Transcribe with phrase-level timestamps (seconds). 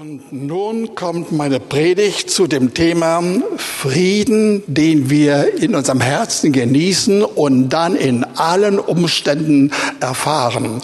[0.00, 3.22] Und nun kommt meine Predigt zu dem Thema
[3.58, 10.80] Frieden, den wir in unserem Herzen genießen und dann in allen Umständen erfahren.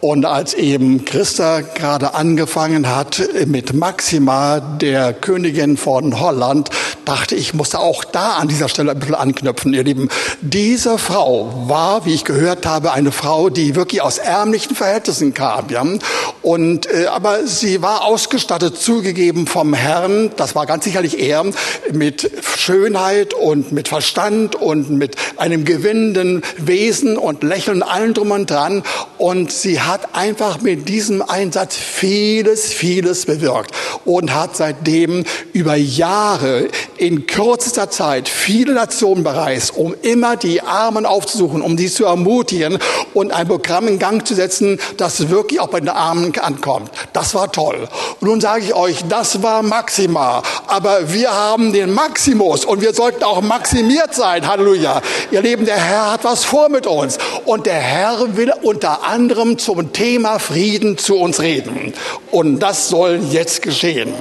[0.00, 6.70] Und als eben Christa gerade angefangen hat mit Maxima, der Königin von Holland,
[7.04, 10.08] dachte ich, musste auch da an dieser Stelle ein bisschen anknüpfen, ihr Lieben.
[10.40, 15.68] Diese Frau war, wie ich gehört habe, eine Frau, die wirklich aus ärmlichen Verhältnissen kam.
[15.68, 15.84] Ja?
[16.40, 21.44] Und, äh, aber sie war ausgestattet, zugegeben vom Herrn, das war ganz sicherlich er,
[21.92, 28.50] mit Schönheit und mit Verstand und mit einem gewinnenden Wesen und Lächeln, allen drum und
[28.50, 28.82] dran.
[29.18, 33.72] Und sie hat einfach mit diesem Einsatz vieles, vieles bewirkt
[34.04, 41.06] und hat seitdem über Jahre in kürzester Zeit viele Nationen bereist, um immer die Armen
[41.06, 42.78] aufzusuchen, um sie zu ermutigen
[43.14, 46.90] und ein Programm in Gang zu setzen, das wirklich auch bei den Armen ankommt.
[47.12, 47.88] Das war toll.
[48.20, 50.42] Und nun sage ich euch, das war Maxima.
[50.68, 54.46] Aber wir haben den Maximus und wir sollten auch maximiert sein.
[54.46, 55.02] Halleluja.
[55.32, 57.18] Ihr Lieben, der Herr hat was vor mit uns.
[57.44, 61.92] Und der Herr will unter anderem zum Thema Frieden zu uns reden.
[62.30, 64.12] Und das soll jetzt geschehen.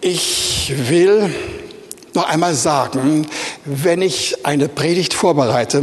[0.00, 1.30] Ich will
[2.14, 3.26] noch einmal sagen,
[3.64, 5.80] wenn ich eine Predigt vorbereite,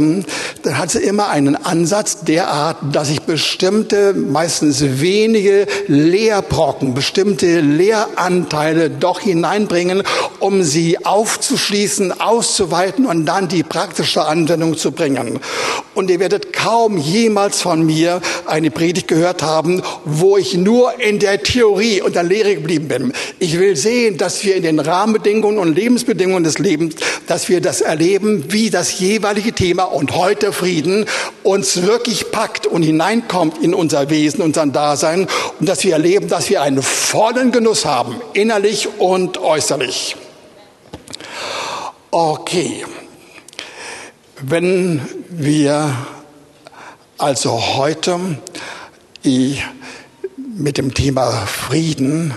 [0.62, 8.88] dann hat sie immer einen Ansatz derart, dass ich bestimmte, meistens wenige Lehrbrocken, bestimmte Lehranteile
[8.88, 10.04] doch hineinbringen,
[10.38, 15.38] um sie aufzuschließen, auszuweiten und dann die praktische Anwendung zu bringen.
[15.94, 21.18] Und ihr werdet kaum jemals von mir eine Predigt gehört haben, wo ich nur in
[21.18, 23.12] der Theorie und der Lehre geblieben bin.
[23.38, 26.94] Ich will sehen, dass wir in den Rahmenbedingungen und Lebensbedingungen Bedingungen des Lebens,
[27.26, 31.04] dass wir das erleben, wie das jeweilige Thema und heute Frieden
[31.42, 35.26] uns wirklich packt und hineinkommt in unser Wesen, unseren Dasein
[35.58, 40.14] und dass wir erleben, dass wir einen vollen Genuss haben, innerlich und äußerlich.
[42.12, 42.84] Okay.
[44.40, 45.96] Wenn wir
[47.18, 48.20] also heute
[50.36, 52.32] mit dem Thema Frieden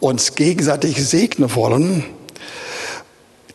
[0.00, 2.04] uns gegenseitig segnen wollen,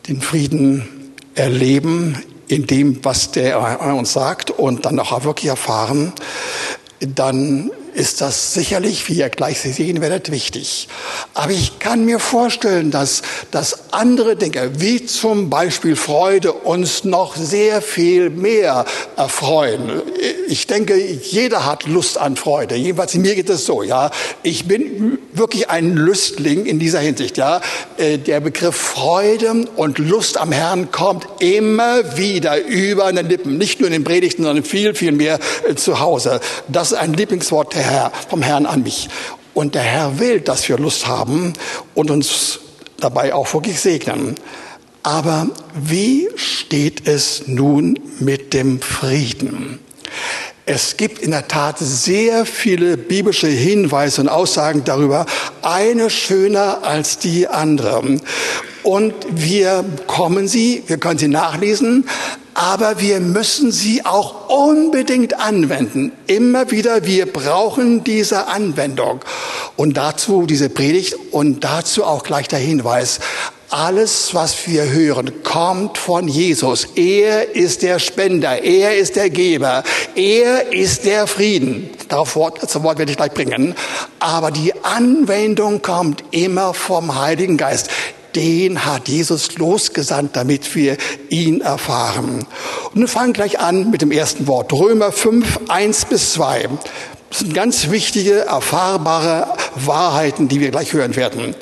[0.08, 0.88] den Frieden
[1.34, 6.12] erleben in dem, was der uns sagt und dann auch wirklich erfahren,
[7.00, 10.88] dann ist das sicherlich, wie ihr gleich sehen werdet, wichtig.
[11.34, 17.36] Aber ich kann mir vorstellen, dass, dass andere Dinge, wie zum Beispiel Freude, uns noch
[17.36, 18.84] sehr viel mehr
[19.16, 20.02] erfreuen.
[20.48, 22.74] Ich denke, jeder hat Lust an Freude.
[22.74, 24.10] Jedenfalls mir geht es so, ja.
[24.42, 27.60] Ich bin wirklich ein Lüstling in dieser Hinsicht, ja.
[27.96, 33.58] Äh, der Begriff Freude und Lust am Herrn kommt immer wieder über den Lippen.
[33.58, 36.40] Nicht nur in den Predigten, sondern viel, viel mehr äh, zu Hause.
[36.68, 39.08] Das ist ein Lieblingswort der Herr, vom Herrn an mich.
[39.54, 41.54] Und der Herr will, dass wir Lust haben
[41.94, 42.60] und uns
[42.98, 44.34] dabei auch wirklich segnen.
[45.02, 49.78] Aber wie steht es nun mit dem Frieden?
[50.66, 55.24] Es gibt in der Tat sehr viele biblische Hinweise und Aussagen darüber,
[55.62, 58.20] eine schöner als die andere.
[58.82, 62.06] Und wir kommen sie, wir können sie nachlesen,
[62.54, 66.12] aber wir müssen sie auch unbedingt anwenden.
[66.26, 69.20] Immer wieder, wir brauchen diese Anwendung.
[69.76, 73.20] Und dazu diese Predigt und dazu auch gleich der Hinweis.
[73.72, 76.88] Alles, was wir hören, kommt von Jesus.
[76.96, 79.84] Er ist der Spender, er ist der Geber,
[80.16, 81.88] er ist der Frieden.
[82.08, 83.76] Darauf Wort, zum Wort werde ich gleich bringen.
[84.18, 87.90] Aber die Anwendung kommt immer vom Heiligen Geist
[88.36, 90.96] den hat Jesus losgesandt, damit wir
[91.28, 92.46] ihn erfahren.
[92.94, 94.72] Und wir fangen gleich an mit dem ersten Wort.
[94.72, 96.68] Römer 5, 1 bis 2.
[97.30, 101.54] Das sind ganz wichtige, erfahrbare Wahrheiten, die wir gleich hören werden.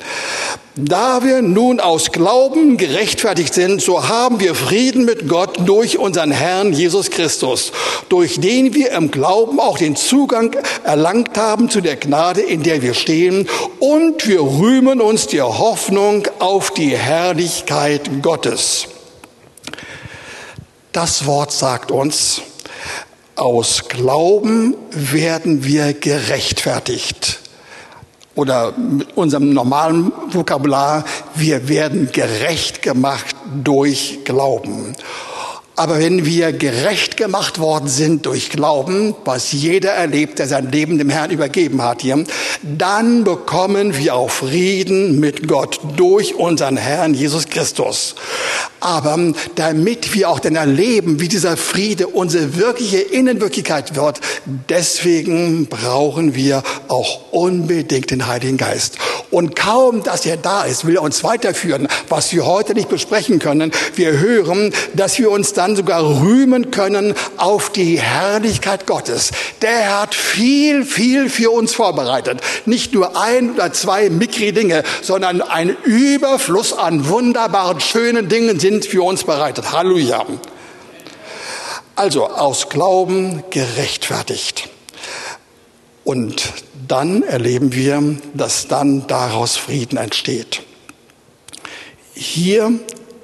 [0.75, 6.31] Da wir nun aus Glauben gerechtfertigt sind, so haben wir Frieden mit Gott durch unseren
[6.31, 7.71] Herrn Jesus Christus,
[8.07, 12.81] durch den wir im Glauben auch den Zugang erlangt haben zu der Gnade, in der
[12.81, 13.47] wir stehen,
[13.79, 18.87] und wir rühmen uns der Hoffnung auf die Herrlichkeit Gottes.
[20.93, 22.41] Das Wort sagt uns,
[23.39, 27.39] aus Glauben werden wir gerechtfertigt
[28.35, 31.03] oder mit unserem normalen Vokabular,
[31.35, 34.95] wir werden gerecht gemacht durch Glauben.
[35.79, 40.97] Aber wenn wir gerecht gemacht worden sind durch Glauben, was jeder erlebt, der sein Leben
[40.97, 42.21] dem Herrn übergeben hat hier,
[42.63, 48.15] dann bekommen wir auch Frieden mit Gott durch unseren Herrn Jesus Christus.
[48.81, 49.17] Aber
[49.55, 54.19] damit wir auch dann erleben, wie dieser Friede unsere wirkliche Innenwirklichkeit wird,
[54.67, 58.97] deswegen brauchen wir auch unbedingt den Heiligen Geist.
[59.31, 63.39] Und kaum, dass er da ist, will er uns weiterführen, was wir heute nicht besprechen
[63.39, 63.71] können.
[63.95, 69.31] Wir hören, dass wir uns dann sogar rühmen können auf die Herrlichkeit Gottes.
[69.61, 72.41] Der hat viel, viel für uns vorbereitet.
[72.65, 78.85] Nicht nur ein oder zwei mickri Dinge, sondern ein Überfluss an wunderbaren, schönen Dingen sind
[78.85, 79.71] für uns bereitet.
[79.71, 80.25] Halleluja.
[81.95, 84.69] Also aus Glauben gerechtfertigt.
[86.03, 86.41] Und
[86.87, 88.01] dann erleben wir,
[88.33, 90.63] dass dann daraus Frieden entsteht.
[92.15, 92.71] Hier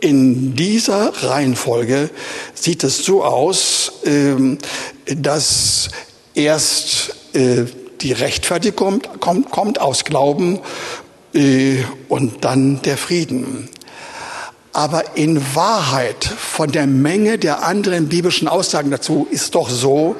[0.06, 2.12] in dieser Reihenfolge
[2.54, 4.60] sieht es so aus, ähm,
[5.06, 5.90] dass
[6.36, 7.64] erst äh,
[8.02, 10.60] die Rechtfertigung kommt, kommt aus Glauben
[11.34, 13.68] äh, und dann der Frieden.
[14.74, 20.18] Aber in Wahrheit von der Menge der anderen biblischen Aussagen dazu ist doch so,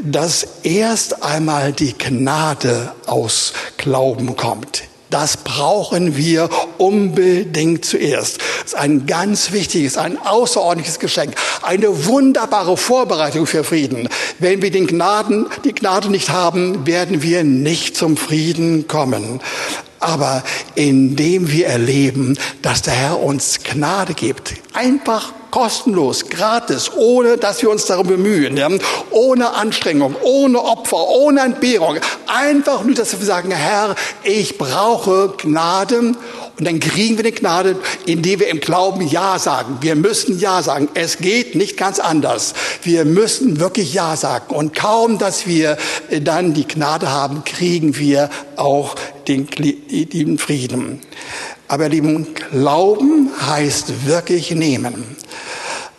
[0.00, 4.84] dass erst einmal die Gnade aus Glauben kommt.
[5.14, 8.38] Das brauchen wir unbedingt zuerst.
[8.38, 14.08] Das ist ein ganz wichtiges, ein außerordentliches Geschenk, eine wunderbare Vorbereitung für Frieden.
[14.40, 19.40] Wenn wir den Gnaden, die Gnade nicht haben, werden wir nicht zum Frieden kommen
[20.00, 20.42] aber
[20.74, 24.52] indem wir erleben, dass der Herr uns Gnade gibt.
[24.74, 28.68] Einfach kostenlos, gratis, ohne dass wir uns darum bemühen, ja?
[29.12, 31.98] ohne Anstrengung, ohne Opfer, ohne Entbehrung.
[32.26, 36.16] Einfach nur, dass wir sagen, Herr, ich brauche Gnade
[36.58, 39.78] und dann kriegen wir die Gnade, indem wir im Glauben Ja sagen.
[39.80, 40.88] Wir müssen Ja sagen.
[40.94, 42.54] Es geht nicht ganz anders.
[42.82, 44.52] Wir müssen wirklich Ja sagen.
[44.52, 45.76] Und kaum, dass wir
[46.20, 48.96] dann die Gnade haben, kriegen wir auch
[49.28, 51.00] den, den Frieden.
[51.68, 55.16] Aber lieben, Glauben heißt wirklich nehmen.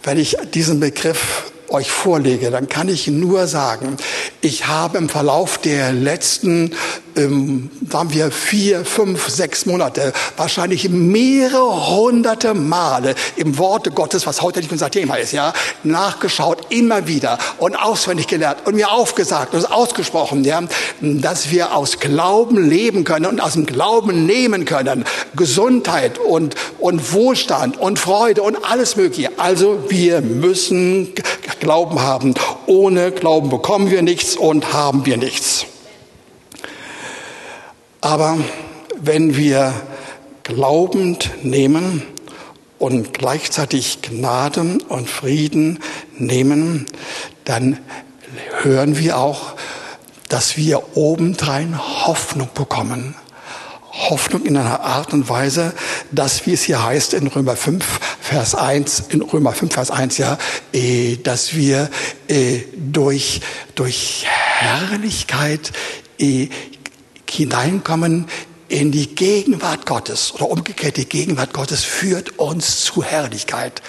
[0.05, 3.97] Wenn ich diesen Begriff euch vorlege, dann kann ich nur sagen,
[4.41, 6.75] ich habe im Verlauf der letzten
[7.15, 14.41] ähm, waren wir vier, fünf, sechs Monate, wahrscheinlich mehrere hunderte Male im Worte Gottes, was
[14.41, 15.53] heute nicht unser Thema ist, ja,
[15.83, 20.61] nachgeschaut, immer wieder und auswendig gelernt und mir aufgesagt und ausgesprochen, ja,
[21.01, 25.05] dass wir aus Glauben leben können und aus dem Glauben nehmen können.
[25.35, 29.29] Gesundheit und, und Wohlstand und Freude und alles Mögliche.
[29.37, 31.13] Also wir müssen
[31.59, 32.33] Glauben haben.
[32.65, 35.65] Ohne Glauben bekommen wir nichts und haben wir nichts.
[38.05, 38.37] Aber
[39.01, 39.73] wenn wir
[40.43, 42.03] glaubend nehmen
[42.77, 45.79] und gleichzeitig Gnade und Frieden
[46.15, 46.85] nehmen,
[47.45, 47.79] dann
[48.61, 49.55] hören wir auch,
[50.29, 53.15] dass wir obendrein Hoffnung bekommen.
[53.91, 55.73] Hoffnung in einer Art und Weise,
[56.11, 57.83] dass, wie es hier heißt in Römer 5,
[58.21, 60.37] Vers 1, in Römer 5, Vers 1, ja,
[60.73, 61.89] äh, dass wir
[62.27, 63.41] äh, durch,
[63.73, 64.27] durch
[64.59, 65.71] Herrlichkeit
[66.19, 66.49] äh,
[67.29, 68.27] hineinkommen
[68.67, 73.81] in die Gegenwart Gottes oder umgekehrt die Gegenwart Gottes führt uns zu Herrlichkeit.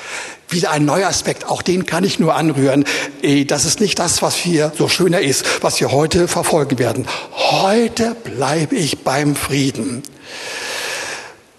[0.49, 2.85] Wieder ein neuer Aspekt, auch den kann ich nur anrühren.
[3.23, 7.09] Eh, das ist nicht das, was hier so schöner ist, was wir heute verfolgen werden.
[7.33, 10.03] Heute bleibe ich beim Frieden.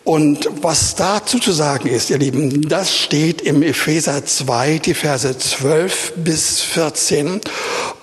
[0.08, 5.38] Und was dazu zu sagen ist, ihr Lieben, das steht im Epheser 2, die Verse
[5.38, 7.42] 12 bis 14.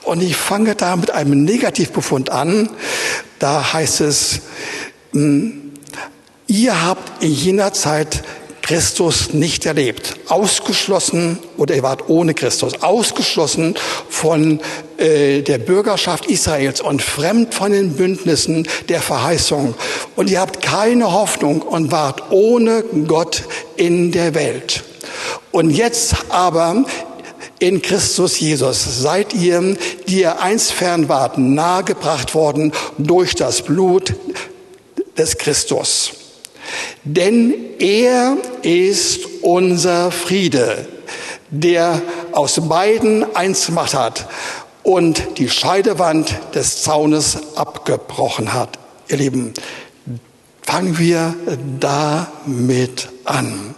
[0.02, 2.68] Und ich fange da mit einem Negativbefund an.
[3.38, 4.40] Da heißt es,
[5.12, 5.72] hm,
[6.46, 8.22] ihr habt in jener Zeit
[8.64, 13.74] Christus nicht erlebt, ausgeschlossen oder ihr wart ohne Christus, ausgeschlossen
[14.08, 14.58] von
[14.96, 19.74] äh, der Bürgerschaft Israels und fremd von den Bündnissen der Verheißung.
[20.16, 23.42] Und ihr habt keine Hoffnung und wart ohne Gott
[23.76, 24.82] in der Welt.
[25.52, 26.86] Und jetzt aber
[27.58, 29.76] in Christus Jesus seid ihr,
[30.08, 34.14] die ihr einst fern wart, nahegebracht worden durch das Blut
[35.18, 36.23] des Christus.
[37.04, 40.86] Denn er ist unser Friede,
[41.50, 42.00] der
[42.32, 44.26] aus beiden eins gemacht hat
[44.82, 48.78] und die Scheidewand des Zaunes abgebrochen hat.
[49.08, 49.54] Ihr Lieben,
[50.62, 51.34] fangen wir
[51.80, 53.74] damit an.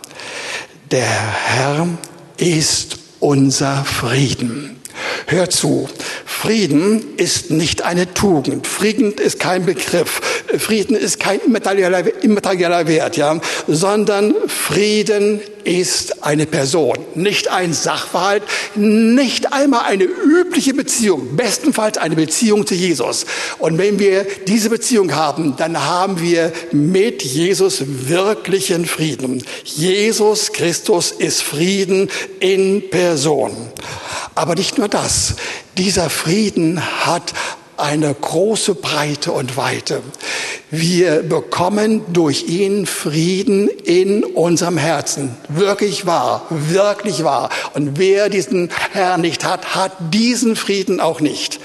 [0.90, 1.88] Der Herr
[2.36, 4.75] ist unser Frieden.
[5.26, 5.88] Hör zu,
[6.24, 8.66] Frieden ist nicht eine Tugend.
[8.66, 10.20] Frieden ist kein Begriff.
[10.58, 18.44] Frieden ist kein immaterieller, Wert, ja, sondern Frieden ist eine Person, nicht ein Sachverhalt,
[18.76, 23.26] nicht einmal eine übliche Beziehung, bestenfalls eine Beziehung zu Jesus.
[23.58, 29.42] Und wenn wir diese Beziehung haben, dann haben wir mit Jesus wirklichen Frieden.
[29.64, 33.50] Jesus Christus ist Frieden in Person.
[34.36, 35.34] Aber nicht nur das.
[35.76, 37.32] Dieser Frieden hat
[37.78, 40.02] eine große Breite und Weite.
[40.70, 45.36] Wir bekommen durch ihn Frieden in unserem Herzen.
[45.48, 47.50] Wirklich wahr, wirklich wahr.
[47.74, 51.60] Und wer diesen Herrn nicht hat, hat diesen Frieden auch nicht.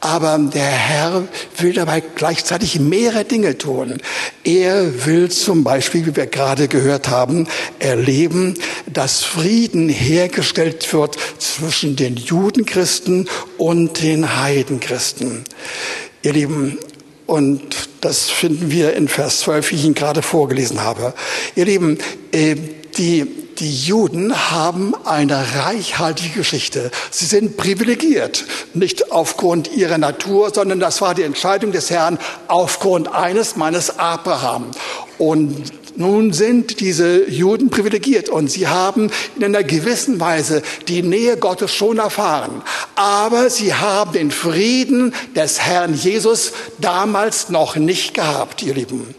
[0.00, 1.24] Aber der Herr
[1.58, 3.98] will dabei gleichzeitig mehrere Dinge tun.
[4.44, 7.48] Er will zum Beispiel, wie wir gerade gehört haben,
[7.80, 8.54] erleben,
[8.92, 15.44] dass Frieden hergestellt wird zwischen den Judenchristen und den Heidenchristen.
[16.22, 16.78] Ihr Lieben,
[17.26, 17.60] und
[18.00, 21.14] das finden wir in Vers 12, wie ich ihn gerade vorgelesen habe.
[21.54, 21.98] Ihr Lieben,
[22.32, 22.56] äh,
[22.96, 23.26] die,
[23.58, 26.90] die Juden haben eine reichhaltige Geschichte.
[27.10, 28.44] Sie sind privilegiert,
[28.74, 34.70] nicht aufgrund ihrer Natur, sondern das war die Entscheidung des Herrn aufgrund eines Mannes Abraham.
[35.18, 41.36] Und nun sind diese Juden privilegiert und sie haben in einer gewissen Weise die Nähe
[41.36, 42.62] Gottes schon erfahren.
[42.94, 49.14] Aber sie haben den Frieden des Herrn Jesus damals noch nicht gehabt, ihr Lieben.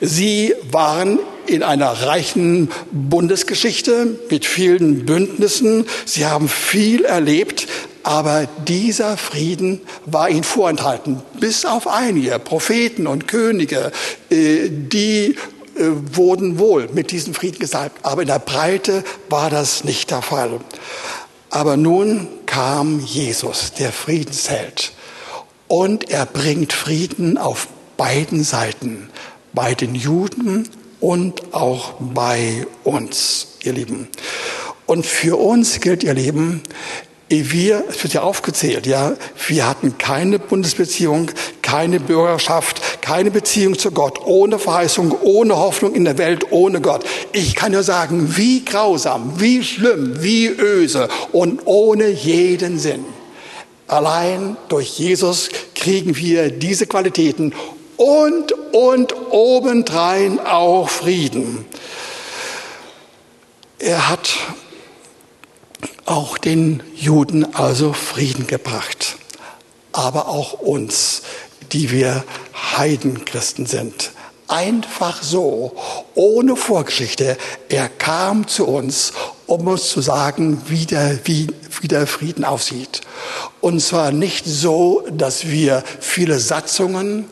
[0.00, 5.86] Sie waren in einer reichen Bundesgeschichte mit vielen Bündnissen.
[6.04, 7.66] Sie haben viel erlebt,
[8.02, 13.92] aber dieser Frieden war ihnen vorenthalten, bis auf einige Propheten und Könige,
[14.30, 15.36] äh, die
[15.78, 18.04] wurden wohl mit diesem Frieden gesalbt.
[18.04, 20.60] Aber in der Breite war das nicht der Fall.
[21.50, 24.92] Aber nun kam Jesus, der Friedensheld.
[25.66, 29.10] Und er bringt Frieden auf beiden Seiten,
[29.52, 30.68] bei den Juden
[31.00, 34.08] und auch bei uns, ihr Lieben.
[34.86, 36.62] Und für uns gilt, ihr Lieben,
[37.30, 39.14] wir, es wird ja aufgezählt, ja,
[39.46, 41.30] wir hatten keine Bundesbeziehung,
[41.60, 47.04] keine Bürgerschaft, keine Beziehung zu Gott, ohne Verheißung, ohne Hoffnung in der Welt, ohne Gott.
[47.32, 53.04] Ich kann nur sagen, wie grausam, wie schlimm, wie öse und ohne jeden Sinn.
[53.86, 57.52] Allein durch Jesus kriegen wir diese Qualitäten
[57.96, 61.66] und, und obendrein auch Frieden.
[63.78, 64.30] Er hat
[66.08, 69.16] auch den Juden also Frieden gebracht,
[69.92, 71.22] aber auch uns,
[71.72, 72.24] die wir
[72.54, 74.12] Heidenchristen sind.
[74.48, 75.76] Einfach so,
[76.14, 77.36] ohne Vorgeschichte.
[77.68, 79.12] Er kam zu uns,
[79.46, 81.48] um uns zu sagen, wie der, wie,
[81.82, 83.02] wie der Frieden aussieht.
[83.60, 87.26] Und zwar nicht so, dass wir viele Satzungen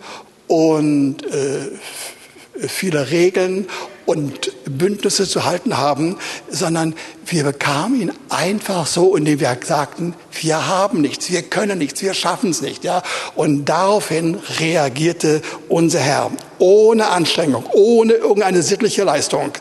[0.48, 3.66] und äh, viele Regeln
[4.06, 6.16] und Bündnisse zu halten haben,
[6.48, 6.94] sondern
[7.26, 12.14] wir bekamen ihn einfach so, indem wir sagten, wir haben nichts, wir können nichts, wir
[12.14, 12.84] schaffen es nicht.
[12.84, 13.02] Ja?
[13.34, 19.52] Und daraufhin reagierte unser Herr ohne Anstrengung, ohne irgendeine sittliche Leistung,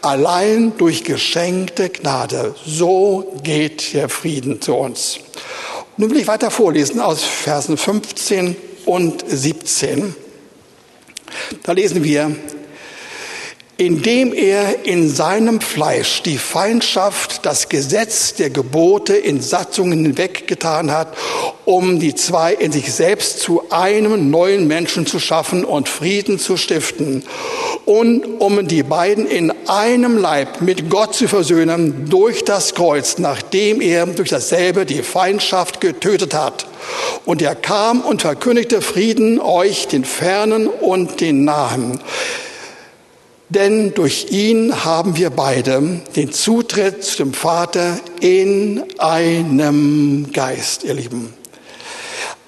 [0.00, 2.54] allein durch geschenkte Gnade.
[2.66, 5.20] So geht der Frieden zu uns.
[5.98, 8.56] Nun will ich weiter vorlesen aus Versen 15
[8.86, 10.14] und 17.
[11.62, 12.34] Da lesen wir,
[13.78, 21.16] indem er in seinem Fleisch die Feindschaft, das Gesetz der Gebote in Satzungen hinweggetan hat,
[21.64, 26.56] um die zwei in sich selbst zu einem neuen Menschen zu schaffen und Frieden zu
[26.56, 27.22] stiften
[27.86, 33.80] und um die beiden in einem Leib mit Gott zu versöhnen durch das Kreuz, nachdem
[33.80, 36.66] er durch dasselbe die Feindschaft getötet hat.
[37.24, 42.00] Und er kam und verkündigte Frieden euch, den Fernen und den Nahen.
[43.54, 50.94] Denn durch ihn haben wir beide den Zutritt zu dem Vater in einem Geist, ihr
[50.94, 51.34] Lieben.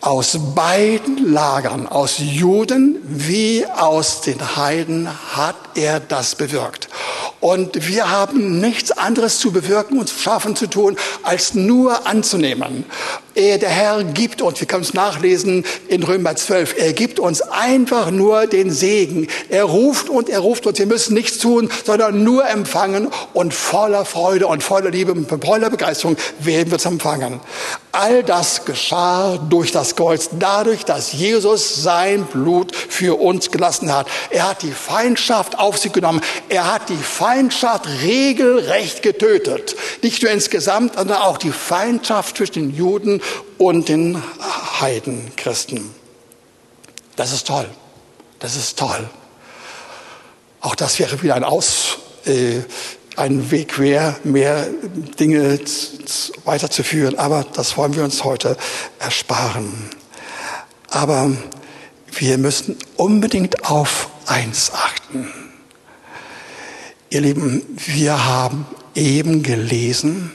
[0.01, 5.07] Aus beiden Lagern, aus Juden wie aus den Heiden,
[5.37, 6.89] hat er das bewirkt.
[7.39, 12.87] Und wir haben nichts anderes zu bewirken und schaffen zu tun, als nur anzunehmen.
[13.35, 17.43] Er, der Herr gibt uns, wir können es nachlesen in Römer 12, er gibt uns
[17.43, 19.26] einfach nur den Segen.
[19.49, 24.05] Er ruft und er ruft uns, wir müssen nichts tun, sondern nur empfangen und voller
[24.05, 27.41] Freude und voller Liebe und voller Begeisterung werden wir es empfangen.
[27.91, 34.07] All das geschah durch das Kreuz, dadurch, dass Jesus sein Blut für uns gelassen hat.
[34.31, 36.21] Er hat die Feindschaft auf sich genommen.
[36.49, 39.76] Er hat die Feindschaft regelrecht getötet.
[40.03, 43.21] Nicht nur insgesamt, sondern auch die Feindschaft zwischen den Juden
[43.59, 44.23] und den
[44.81, 45.90] Heidenchristen.
[47.16, 47.69] Das ist toll.
[48.38, 49.09] Das ist toll.
[50.61, 52.61] Auch das wäre wieder ein Aus, äh,
[53.16, 54.66] ein Weg wäre, mehr
[55.21, 55.61] Dinge
[56.45, 57.19] weiterzuführen.
[57.19, 58.57] Aber das wollen wir uns heute
[58.99, 59.73] ersparen.
[60.88, 61.31] Aber
[62.12, 65.33] wir müssen unbedingt auf eins achten.
[67.11, 70.33] Ihr Lieben, wir haben eben gelesen,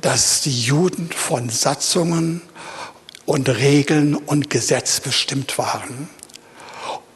[0.00, 2.42] dass die Juden von Satzungen
[3.26, 6.08] und Regeln und Gesetz bestimmt waren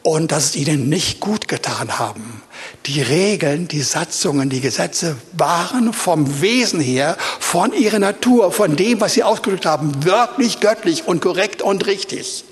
[0.03, 2.43] und dass es ihnen nicht gut getan haben.
[2.87, 9.01] Die Regeln, die Satzungen, die Gesetze waren vom Wesen her, von ihrer Natur, von dem,
[9.01, 12.45] was sie ausgedrückt haben, wirklich göttlich und korrekt und richtig.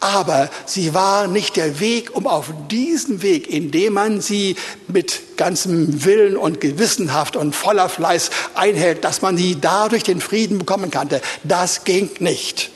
[0.00, 4.56] Aber sie war nicht der Weg, um auf diesen Weg, indem man sie
[4.88, 10.58] mit ganzem Willen und gewissenhaft und voller Fleiß einhält, dass man sie dadurch den Frieden
[10.58, 11.20] bekommen konnte.
[11.42, 12.70] Das ging nicht.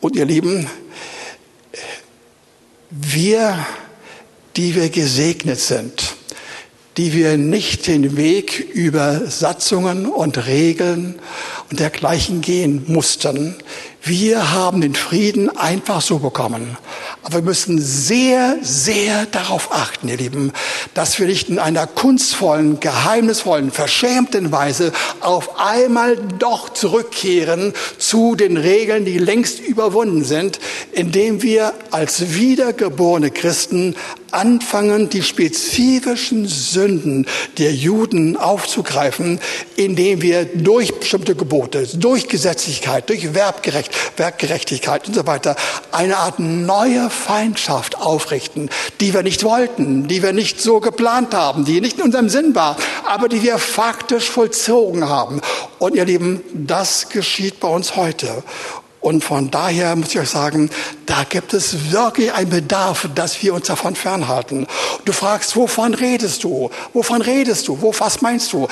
[0.00, 0.68] Und ihr Lieben,
[2.90, 3.66] wir,
[4.56, 6.14] die wir gesegnet sind,
[6.96, 11.20] die wir nicht den Weg über Satzungen und Regeln
[11.70, 13.56] und dergleichen gehen mussten,
[14.08, 16.76] wir haben den Frieden einfach so bekommen.
[17.22, 20.52] Aber wir müssen sehr, sehr darauf achten, ihr Lieben,
[20.94, 28.56] dass wir nicht in einer kunstvollen, geheimnisvollen, verschämten Weise auf einmal doch zurückkehren zu den
[28.56, 30.58] Regeln, die längst überwunden sind,
[30.92, 33.94] indem wir als wiedergeborene Christen
[34.30, 37.26] anfangen, die spezifischen Sünden
[37.58, 39.40] der Juden aufzugreifen,
[39.76, 45.56] indem wir durch bestimmte Gebote, durch Gesetzlichkeit, durch Werbgerecht, Werkgerechtigkeit und so weiter
[45.92, 51.64] eine Art neue Feindschaft aufrichten, die wir nicht wollten, die wir nicht so geplant haben,
[51.64, 52.76] die nicht in unserem Sinn war,
[53.06, 55.40] aber die wir faktisch vollzogen haben.
[55.78, 58.42] Und ihr Lieben, das geschieht bei uns heute.
[59.00, 60.70] Und von daher muss ich euch sagen,
[61.06, 64.66] da gibt es wirklich einen Bedarf, dass wir uns davon fernhalten.
[65.04, 66.70] Du fragst, wovon redest du?
[66.92, 67.80] Wovon redest du?
[67.80, 68.66] Wo, was meinst du?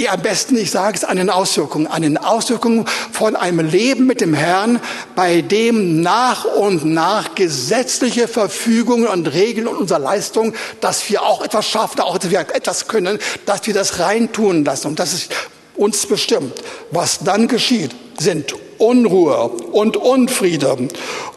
[0.00, 4.06] Ja, am besten, ich sage es an den Auswirkungen, an den Auswirkungen von einem Leben
[4.06, 4.80] mit dem Herrn,
[5.14, 11.44] bei dem nach und nach gesetzliche Verfügungen und Regeln und unsere Leistung, dass wir auch
[11.44, 14.86] etwas schaffen, auch etwas können, dass wir das reintun lassen.
[14.86, 15.32] Und das ist
[15.76, 16.54] uns bestimmt.
[16.90, 20.88] Was dann geschieht, sind Unruhe und Unfriede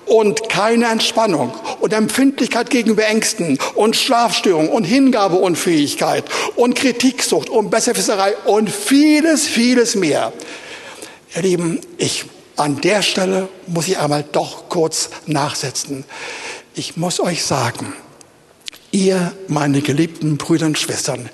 [0.05, 6.23] und keine Entspannung und Empfindlichkeit gegenüber Ängsten und Schlafstörung und Hingabeunfähigkeit
[6.55, 10.31] und Kritiksucht und Besserwisserei und vieles, vieles mehr.
[11.35, 16.05] Ihr Lieben, ich an der Stelle muss ich einmal doch kurz nachsetzen.
[16.75, 17.93] Ich muss euch sagen,
[18.91, 21.29] ihr, meine geliebten Brüder und Schwestern,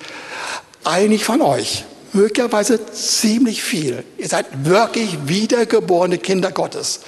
[0.83, 4.03] einig von euch möglicherweise ziemlich viel.
[4.17, 7.01] Ihr seid wirklich wiedergeborene Kinder Gottes.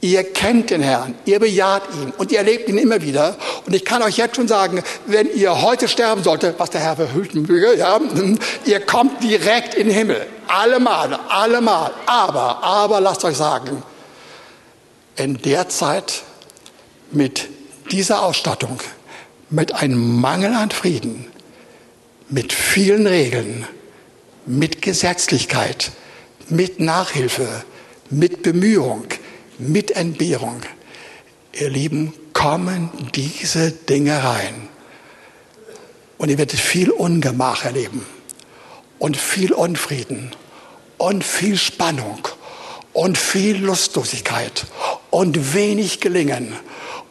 [0.00, 3.36] Ihr kennt den Herrn, ihr bejaht ihn und ihr erlebt ihn immer wieder.
[3.66, 6.94] Und ich kann euch jetzt schon sagen, wenn ihr heute sterben solltet, was der Herr
[6.94, 8.00] verhüten möge, ja,
[8.64, 10.24] ihr kommt direkt in den Himmel.
[10.46, 11.90] Allemal, allemal.
[12.06, 13.82] Aber, aber lasst euch sagen,
[15.16, 16.22] in der Zeit
[17.10, 17.48] mit
[17.90, 18.78] dieser Ausstattung,
[19.50, 21.26] mit einem Mangel an Frieden,
[22.28, 23.66] mit vielen Regeln,
[24.48, 25.92] mit Gesetzlichkeit,
[26.48, 27.64] mit Nachhilfe,
[28.10, 29.04] mit Bemühung,
[29.58, 30.62] mit Entbehrung.
[31.52, 34.68] Ihr Lieben, kommen diese Dinge rein.
[36.16, 38.06] Und ihr werdet viel Ungemach erleben
[38.98, 40.30] und viel Unfrieden
[40.96, 42.26] und viel Spannung
[42.92, 44.66] und viel Lustlosigkeit
[45.10, 46.54] und wenig Gelingen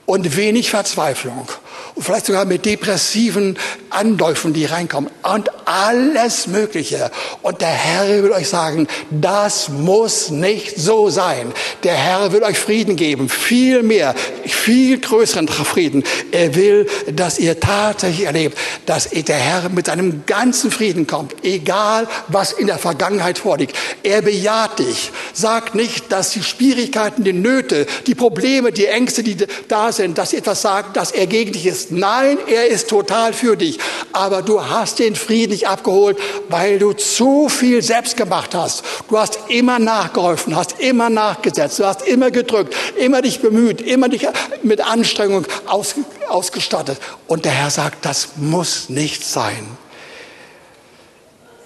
[0.05, 1.47] und wenig Verzweiflung
[1.95, 3.57] und vielleicht sogar mit depressiven
[3.97, 7.09] Anläufen, die reinkommen und alles Mögliche.
[7.41, 11.51] Und der Herr will euch sagen, das muss nicht so sein.
[11.83, 14.13] Der Herr will euch Frieden geben, viel mehr,
[14.45, 16.03] viel größeren Frieden.
[16.31, 22.07] Er will, dass ihr tatsächlich erlebt, dass der Herr mit seinem ganzen Frieden kommt, egal
[22.27, 23.75] was in der Vergangenheit vorliegt.
[24.03, 25.11] Er bejaht dich.
[25.33, 30.29] Sagt nicht, dass die Schwierigkeiten, die Nöte, die Probleme, die Ängste, die da sind, dass
[30.29, 31.91] sie etwas sagen, dass er gegen dich ist.
[31.91, 33.79] Nein, er ist total für dich.
[34.13, 36.17] Aber du hast den Frieden nicht abgeholt,
[36.49, 38.83] weil du zu viel selbst gemacht hast.
[39.09, 44.09] Du hast immer nachgeholfen, hast immer nachgesetzt, du hast immer gedrückt, immer dich bemüht, immer
[44.09, 44.27] dich
[44.63, 45.95] mit Anstrengung aus,
[46.27, 46.99] ausgestattet.
[47.27, 49.67] Und der Herr sagt, das muss nicht sein.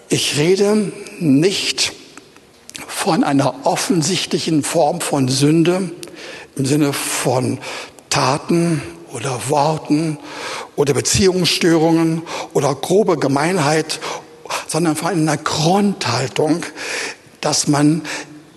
[0.09, 1.93] Ich rede nicht
[2.87, 5.91] von einer offensichtlichen Form von Sünde
[6.55, 7.59] im Sinne von
[8.09, 8.81] Taten
[9.13, 10.17] oder Worten
[10.81, 13.99] oder Beziehungsstörungen oder grobe Gemeinheit,
[14.67, 16.65] sondern von einer Grundhaltung,
[17.39, 18.01] dass man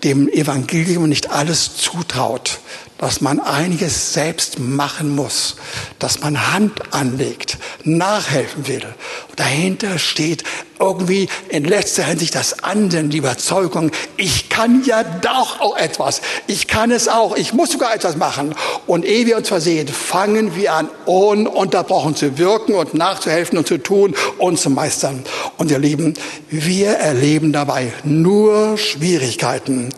[0.03, 2.61] dem Evangelium nicht alles zutraut,
[2.97, 5.57] dass man einiges selbst machen muss,
[5.99, 8.85] dass man Hand anlegt, nachhelfen will.
[9.29, 10.43] Und dahinter steht
[10.79, 16.21] irgendwie in letzter Hinsicht das Anden, die Überzeugung, ich kann ja doch auch etwas.
[16.47, 17.35] Ich kann es auch.
[17.35, 18.55] Ich muss sogar etwas machen.
[18.87, 23.77] Und ehe wir uns versehen, fangen wir an, ununterbrochen zu wirken und nachzuhelfen und zu
[23.77, 25.23] tun und zu meistern.
[25.57, 26.13] Und ihr Lieben,
[26.49, 29.89] wir erleben dabei nur Schwierigkeiten.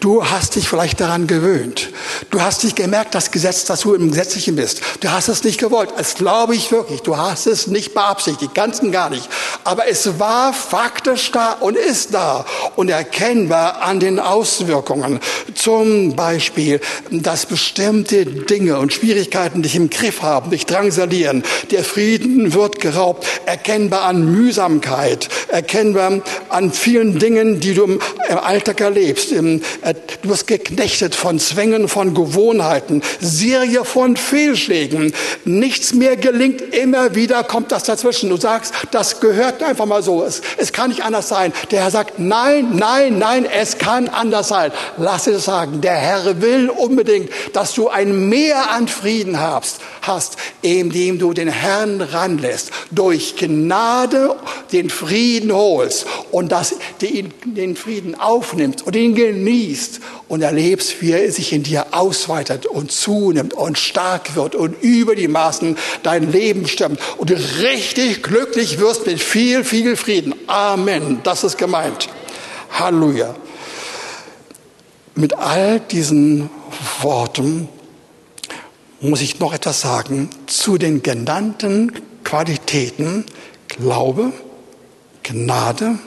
[0.00, 1.88] Du hast dich vielleicht daran gewöhnt.
[2.30, 4.82] Du hast dich gemerkt, das Gesetz, dass du im Gesetzlichen bist.
[5.00, 5.90] Du hast es nicht gewollt.
[5.96, 7.00] Das glaube ich wirklich.
[7.00, 9.26] Du hast es nicht beabsichtigt, ganz und gar nicht.
[9.64, 12.44] Aber es war faktisch da und ist da
[12.76, 15.18] und erkennbar an den Auswirkungen.
[15.54, 16.80] Zum Beispiel,
[17.10, 21.42] dass bestimmte Dinge und Schwierigkeiten dich im Griff haben, dich drangsalieren.
[21.70, 23.26] Der Frieden wird geraubt.
[23.46, 25.28] Erkennbar an Mühsamkeit.
[25.48, 28.00] Erkennbar an vielen Dingen, die du im
[28.38, 29.32] Alltag erlebst
[29.92, 35.12] du wirst geknechtet von Zwängen, von Gewohnheiten, Serie von Fehlschlägen.
[35.44, 38.30] Nichts mehr gelingt, immer wieder kommt das dazwischen.
[38.30, 40.24] Du sagst, das gehört einfach mal so.
[40.24, 41.52] Es, es kann nicht anders sein.
[41.70, 44.72] Der Herr sagt, nein, nein, nein, es kann anders sein.
[44.96, 45.80] Lass es sagen.
[45.80, 51.48] Der Herr will unbedingt, dass du ein Mehr an Frieden hast, hast, indem du den
[51.48, 54.34] Herrn ranlässt, durch Gnade
[54.72, 61.12] den Frieden holst und dass den, den Frieden aufnimmst und ihn genießt und erlebst, wie
[61.12, 66.30] er sich in dir ausweitet und zunimmt und stark wird und über die Maßen dein
[66.30, 70.34] Leben stimmt und du richtig glücklich wirst mit viel, viel Frieden.
[70.46, 71.20] Amen.
[71.22, 72.08] Das ist gemeint.
[72.70, 73.34] Halleluja.
[75.14, 76.50] Mit all diesen
[77.00, 77.68] Worten
[79.00, 81.92] muss ich noch etwas sagen zu den genannten
[82.24, 83.24] Qualitäten
[83.68, 84.32] Glaube,
[85.28, 85.98] Gnade,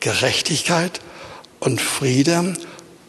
[0.00, 1.00] Gerechtigkeit
[1.58, 2.52] und Friede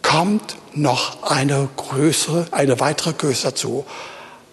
[0.02, 3.86] kommt noch eine größere, eine weitere Größe dazu.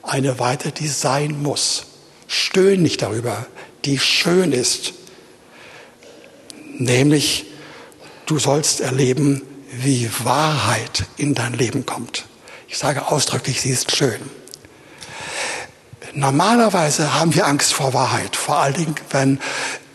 [0.02, 1.86] Eine weitere, die sein muss.
[2.26, 3.46] Stöhn nicht darüber,
[3.84, 4.94] die schön ist.
[6.76, 7.46] Nämlich,
[8.26, 12.26] du sollst erleben, wie Wahrheit in dein Leben kommt.
[12.66, 14.20] Ich sage ausdrücklich, sie ist schön.
[16.14, 19.40] Normalerweise haben wir Angst vor Wahrheit, vor allen Dingen, wenn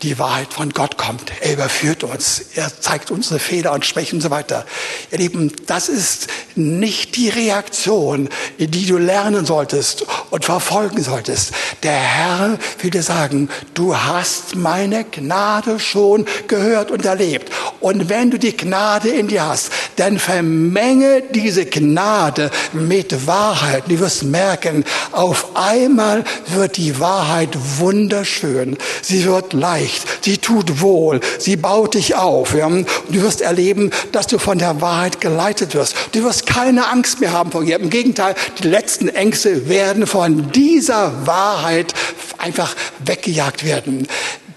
[0.02, 1.32] die Wahrheit von Gott kommt.
[1.40, 2.42] Er überführt uns.
[2.54, 4.64] Er zeigt unsere Fehler und Schwächen und so weiter.
[5.10, 11.52] Ihr Lieben, das ist nicht die Reaktion, die du lernen solltest und verfolgen solltest.
[11.82, 17.52] Der Herr will dir sagen, du hast meine Gnade schon gehört und erlebt.
[17.80, 23.84] Und wenn du die Gnade in dir hast, dann vermenge diese Gnade mit Wahrheit.
[23.88, 28.76] Du wirst merken, auf einmal wird die Wahrheit wunderschön.
[29.02, 30.24] Sie wird leicht spricht.
[30.24, 31.20] Sie tut wohl.
[31.38, 32.54] Sie baut dich auf.
[32.54, 32.66] Ja?
[32.66, 35.94] Und du wirst erleben, dass du von der Wahrheit geleitet wirst.
[36.12, 37.78] Du wirst keine Angst mehr haben vor ihr.
[37.78, 41.94] Im Gegenteil, die letzten Ängste werden von dieser Wahrheit
[42.38, 42.74] einfach
[43.04, 44.06] weggejagt werden.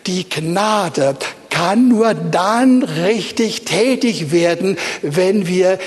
[0.05, 1.15] Die Gnade
[1.53, 5.77] kann nur dann richtig tätig werden, wenn wir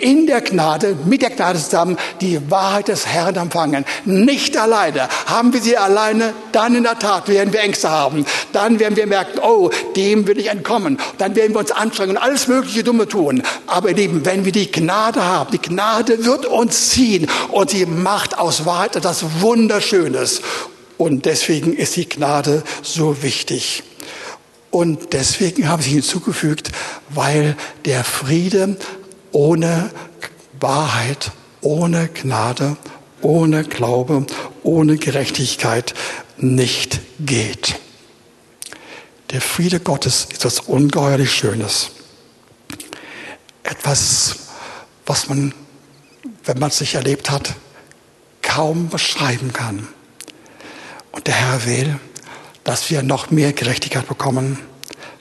[0.00, 3.84] in der Gnade, mit der Gnade zusammen die Wahrheit des Herrn empfangen.
[4.04, 5.08] Nicht alleine.
[5.26, 8.26] Haben wir sie alleine, dann in der Tat werden wir Ängste haben.
[8.52, 10.98] Dann werden wir merken, oh, dem will ich entkommen.
[11.18, 13.44] Dann werden wir uns anstrengen und alles mögliche Dumme tun.
[13.68, 17.86] Aber ihr Lieben, wenn wir die Gnade haben, die Gnade wird uns ziehen und sie
[17.86, 20.42] macht aus Wahrheit etwas Wunderschönes.
[21.02, 23.82] Und deswegen ist die Gnade so wichtig.
[24.70, 26.70] Und deswegen habe ich hinzugefügt,
[27.08, 28.76] weil der Friede
[29.32, 29.90] ohne
[30.60, 32.76] Wahrheit, ohne Gnade,
[33.20, 34.26] ohne Glaube,
[34.62, 35.92] ohne Gerechtigkeit
[36.36, 37.80] nicht geht.
[39.32, 41.90] Der Friede Gottes ist etwas ungeheuerlich Schönes.
[43.64, 44.36] Etwas,
[45.04, 45.52] was man,
[46.44, 47.56] wenn man es nicht erlebt hat,
[48.40, 49.88] kaum beschreiben kann.
[51.12, 52.00] Und der Herr will,
[52.64, 54.58] dass wir noch mehr Gerechtigkeit bekommen,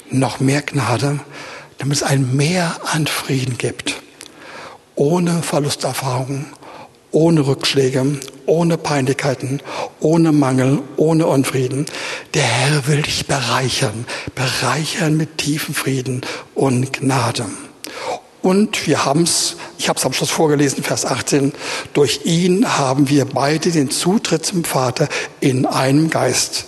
[0.10, 1.20] noch mehr Gnade,
[1.78, 4.02] damit es ein Mehr an Frieden gibt.
[4.96, 6.48] Ohne Verlusterfahrungen,
[7.12, 9.62] ohne Rückschläge, ohne Peinlichkeiten,
[10.00, 11.86] ohne Mangel, ohne Unfrieden.
[12.34, 16.22] Der Herr will dich bereichern, bereichern mit tiefen Frieden
[16.56, 17.46] und Gnade.
[18.42, 21.54] Und wir haben es, ich habe es am Schluss vorgelesen, Vers 18,
[21.94, 25.08] durch ihn haben wir beide den Zutritt zum Vater
[25.40, 26.66] in einem Geist.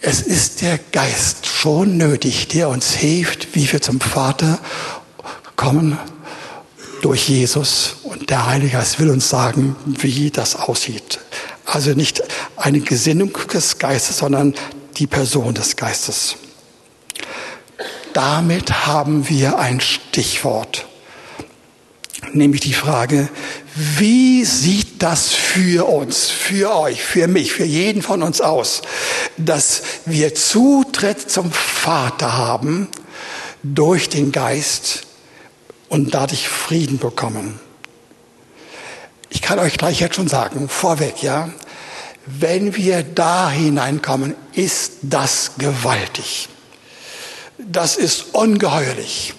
[0.00, 4.58] Es ist der Geist schon nötig, der uns hilft, wie wir zum Vater
[5.56, 5.98] kommen
[7.00, 7.96] durch Jesus.
[8.02, 11.20] Und der Heilige Geist will uns sagen, wie das aussieht.
[11.64, 12.22] Also nicht
[12.56, 14.54] eine Gesinnung des Geistes, sondern
[14.96, 16.36] die Person des Geistes.
[18.14, 20.86] Damit haben wir ein Stichwort,
[22.32, 23.28] nämlich die Frage,
[23.74, 28.82] wie sieht das für uns, für euch, für mich, für jeden von uns aus,
[29.36, 32.86] dass wir Zutritt zum Vater haben
[33.64, 35.08] durch den Geist
[35.88, 37.58] und dadurch Frieden bekommen?
[39.28, 41.50] Ich kann euch gleich jetzt schon sagen, vorweg, ja,
[42.26, 46.48] wenn wir da hineinkommen, ist das gewaltig.
[47.58, 49.34] Das ist ungeheuerlich.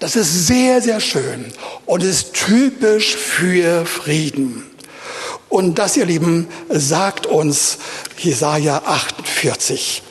[0.00, 1.52] Das ist sehr, sehr schön
[1.86, 4.64] und ist typisch für Frieden.
[5.48, 7.78] Und das, ihr Lieben, sagt uns
[8.18, 10.02] Jesaja 48.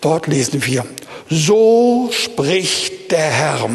[0.00, 0.84] Dort lesen wir,
[1.28, 3.70] so spricht der Herr,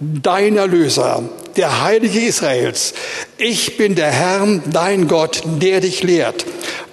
[0.00, 1.22] dein Erlöser,
[1.56, 2.94] der Heilige Israels.
[3.38, 6.44] Ich bin der Herr, dein Gott, der dich lehrt,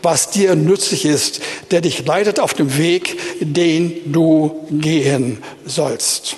[0.01, 6.37] was dir nützlich ist, der dich leitet auf dem Weg, den du gehen sollst.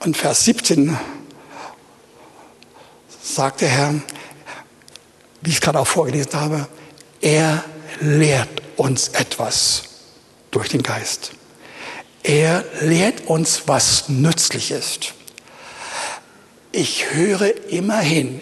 [0.00, 0.96] Und Vers 17
[3.22, 3.94] sagt der Herr,
[5.40, 6.68] wie ich es gerade auch vorgelesen habe,
[7.20, 7.64] er
[8.00, 9.82] lehrt uns etwas
[10.50, 11.32] durch den Geist.
[12.22, 15.14] Er lehrt uns, was nützlich ist.
[16.72, 18.40] Ich höre immer hin.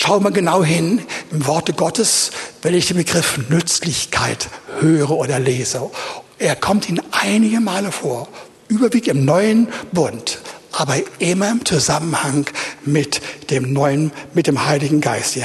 [0.00, 2.30] Schau mal genau hin im Worte Gottes,
[2.62, 5.90] wenn ich den Begriff Nützlichkeit höre oder lese.
[6.38, 8.28] Er kommt in einige Male vor,
[8.68, 10.38] überwiegend im neuen Bund
[10.78, 12.46] aber immer im Zusammenhang
[12.84, 15.36] mit dem neuen, mit dem Heiligen Geist.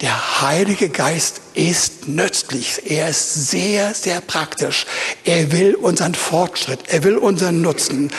[0.00, 2.90] Der Heilige Geist ist nützlich.
[2.90, 4.86] Er ist sehr, sehr praktisch.
[5.24, 6.80] Er will unseren Fortschritt.
[6.88, 8.10] Er will unseren Nutzen.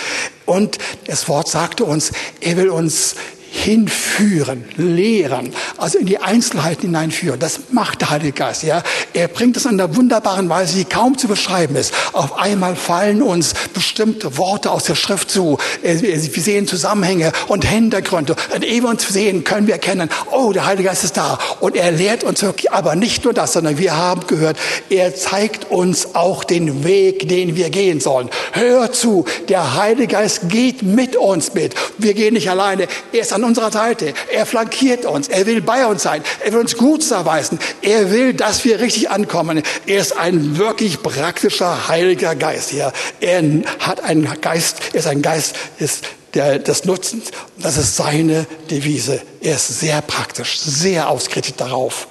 [0.45, 3.15] Und das Wort sagte uns, er will uns
[3.51, 7.39] hinführen, lehren, also in die Einzelheiten hineinführen.
[7.39, 8.63] Das macht der Heilige Geist.
[8.63, 8.83] Ja,
[9.13, 11.93] er bringt es in einer wunderbaren Weise, die kaum zu beschreiben ist.
[12.13, 15.57] Auf einmal fallen uns bestimmte Worte aus der Schrift zu.
[15.81, 18.35] Wir sehen Zusammenhänge und Hintergründe.
[18.53, 21.39] Und ehe wir uns sehen, können wir erkennen, oh, der Heilige Geist ist da.
[21.59, 24.57] Und er lehrt uns wirklich, aber nicht nur das, sondern wir haben gehört,
[24.89, 28.29] er zeigt uns auch den Weg, den wir gehen sollen.
[28.53, 31.75] Hör zu, der Heilige Geist geht mit uns mit.
[31.97, 32.87] Wir gehen nicht alleine.
[33.11, 34.13] Er ist an unserer Seite.
[34.31, 35.27] Er flankiert uns.
[35.27, 36.23] Er will bei uns sein.
[36.43, 37.59] Er will uns Gutes erweisen.
[37.81, 39.61] Er will, dass wir richtig ankommen.
[39.85, 42.73] Er ist ein wirklich praktischer Heiliger Geist.
[42.73, 42.91] Ja.
[43.21, 43.43] Er
[43.79, 47.31] hat einen Geist, er ist ein Geist ist der, des Nutzens.
[47.59, 49.21] Das ist seine Devise.
[49.41, 52.07] Er ist sehr praktisch, sehr ausgerichtet darauf.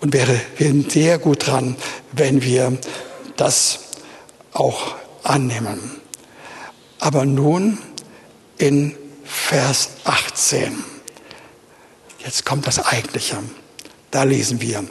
[0.00, 0.40] Und wäre,
[0.88, 1.76] sehr gut dran,
[2.12, 2.76] wenn wir
[3.36, 3.78] das
[4.52, 5.92] auch annehmen.
[6.98, 7.78] Aber nun
[8.58, 8.94] in
[9.26, 10.84] Vers 18.
[12.18, 13.36] Jetzt kommt das Eigentliche.
[14.10, 14.84] Da lesen wir,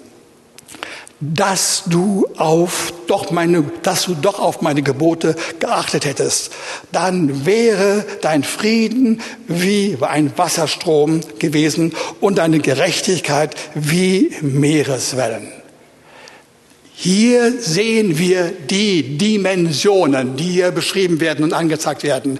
[1.19, 6.51] dass du auf doch meine, dass du doch auf meine Gebote geachtet hättest,
[6.91, 15.51] dann wäre dein Frieden wie ein Wasserstrom gewesen und deine Gerechtigkeit wie Meereswellen.
[16.93, 22.39] Hier sehen wir die Dimensionen, die hier beschrieben werden und angezeigt werden.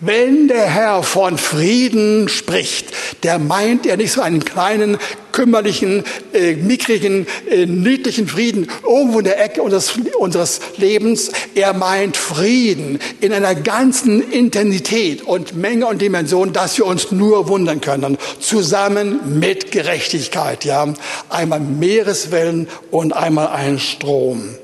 [0.00, 2.88] Wenn der Herr von Frieden spricht,
[3.22, 4.98] der meint er nicht so einen kleinen,
[5.30, 6.02] kümmerlichen,
[6.32, 11.30] äh, mickrigen, äh, niedlichen Frieden irgendwo in der Ecke unseres, unseres Lebens.
[11.54, 17.48] Er meint Frieden in einer ganzen Intensität und Menge und Dimension, dass wir uns nur
[17.48, 18.18] wundern können.
[18.40, 20.92] Zusammen mit Gerechtigkeit, ja.
[21.28, 24.56] Einmal Meereswellen und einmal ein Strom.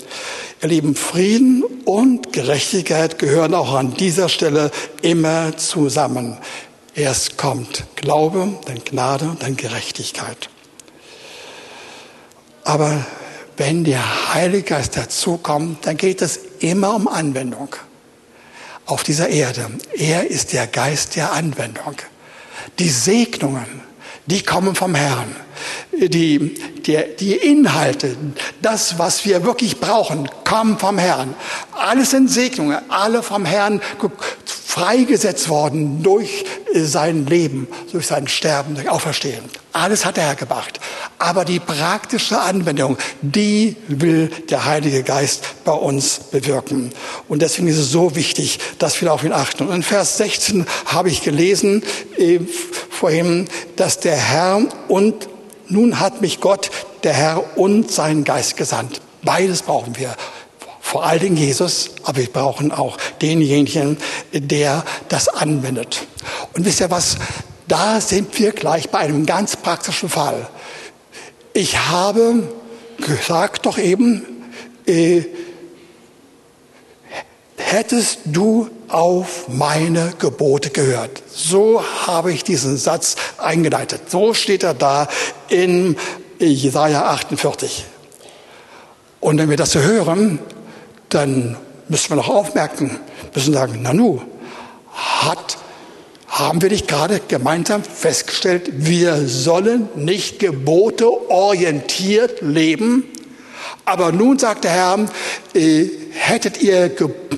[0.62, 4.70] Ihr Lieben, Frieden und Gerechtigkeit gehören auch an dieser Stelle
[5.01, 6.37] immer zusammen.
[6.94, 10.51] Erst kommt Glaube, dann Gnade, dann Gerechtigkeit.
[12.62, 13.07] Aber
[13.57, 17.75] wenn der Heilige Geist dazukommt, dann geht es immer um Anwendung
[18.85, 19.66] auf dieser Erde.
[19.96, 21.96] Er ist der Geist der Anwendung.
[22.79, 23.81] Die Segnungen,
[24.27, 25.35] die kommen vom Herrn
[25.92, 26.55] die,
[26.87, 28.16] die, die Inhalte,
[28.62, 31.35] das, was wir wirklich brauchen, kommen vom Herrn.
[31.73, 33.81] Alles sind Segnungen, alle vom Herrn
[34.70, 39.42] freigesetzt worden durch sein Leben, durch sein Sterben, durch Auferstehen.
[39.73, 40.81] Alles hat er hergebracht.
[41.18, 46.90] Aber die praktische Anwendung, die will der Heilige Geist bei uns bewirken.
[47.29, 49.66] Und deswegen ist es so wichtig, dass wir auf achten.
[49.66, 51.83] Und in Vers 16 habe ich gelesen
[52.16, 52.40] äh,
[52.90, 55.29] vorhin, dass der Herr und
[55.70, 56.70] nun hat mich Gott
[57.02, 59.00] der Herr und seinen Geist gesandt.
[59.22, 60.14] Beides brauchen wir.
[60.80, 63.96] Vor allen Dingen Jesus, aber wir brauchen auch denjenigen,
[64.33, 66.06] der das anwendet.
[66.52, 67.16] Und wisst ihr was?
[67.68, 70.48] Da sind wir gleich bei einem ganz praktischen Fall.
[71.52, 72.48] Ich habe
[72.98, 74.26] gesagt doch eben,
[74.87, 75.22] äh,
[77.61, 81.23] hättest du auf meine Gebote gehört.
[81.33, 84.11] So habe ich diesen Satz eingeleitet.
[84.11, 85.09] So steht er da
[85.49, 85.96] in
[86.38, 87.85] Jesaja 48.
[89.20, 90.38] Und wenn wir das so hören,
[91.11, 91.57] dann
[91.88, 92.99] müssen wir noch aufmerken,
[93.35, 94.23] müssen sagen, Nanu,
[94.92, 95.59] hat,
[96.29, 103.05] haben wir nicht gerade gemeinsam festgestellt, wir sollen nicht Gebote orientiert leben?
[103.85, 104.99] Aber nun sagt der Herr,
[105.55, 106.90] äh, hättet ihr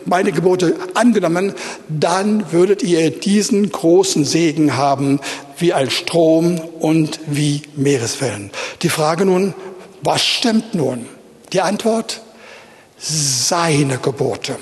[0.04, 1.54] meine Gebote angenommen,
[1.88, 5.20] dann würdet ihr diesen großen Segen haben
[5.58, 8.50] wie ein Strom und wie Meereswellen.
[8.82, 9.54] Die Frage nun,
[10.02, 11.06] was stimmt nun?
[11.52, 12.22] Die Antwort,
[12.98, 14.56] seine Gebote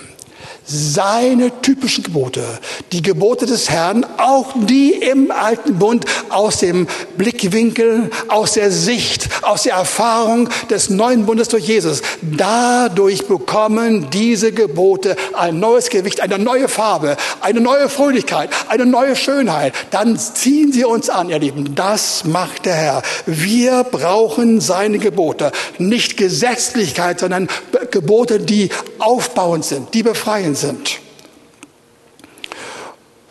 [0.70, 2.44] seine typischen Gebote,
[2.92, 9.28] die Gebote des Herrn, auch die im alten Bund aus dem Blickwinkel, aus der Sicht,
[9.42, 12.02] aus der Erfahrung des neuen Bundes durch Jesus.
[12.22, 19.16] Dadurch bekommen diese Gebote ein neues Gewicht, eine neue Farbe, eine neue Fröhlichkeit, eine neue
[19.16, 19.74] Schönheit.
[19.90, 21.74] Dann ziehen sie uns an, ihr Lieben.
[21.74, 23.02] Das macht der Herr.
[23.26, 25.50] Wir brauchen seine Gebote.
[25.78, 27.48] Nicht Gesetzlichkeit, sondern
[27.90, 31.00] Gebote, die aufbauend sind, die befreiend sind.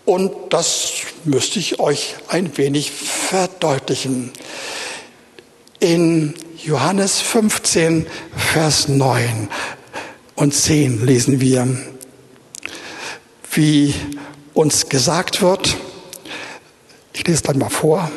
[0.05, 0.91] Und das
[1.23, 4.31] müsste ich euch ein wenig verdeutlichen.
[5.79, 9.49] In Johannes 15, Vers 9
[10.35, 11.67] und 10 lesen wir,
[13.51, 13.93] wie
[14.53, 15.77] uns gesagt wird,
[17.13, 18.11] ich lese dann mal vor,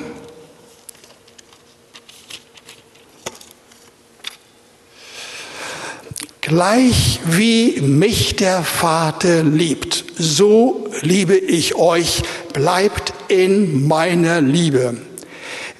[6.53, 14.99] Gleich wie mich der Vater liebt, so liebe ich euch, bleibt in meiner Liebe.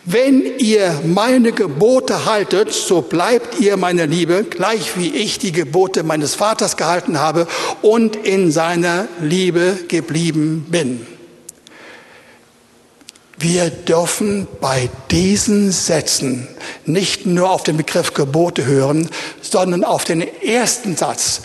[0.07, 6.05] Wenn ihr meine Gebote haltet, so bleibt ihr meine Liebe, gleich wie ich die Gebote
[6.05, 7.47] meines Vaters gehalten habe
[7.83, 11.07] und in seiner Liebe geblieben bin.
[13.43, 16.47] Wir dürfen bei diesen Sätzen
[16.87, 21.41] nicht nur auf den Begriff Gebote hören, sondern auf den ersten Satz.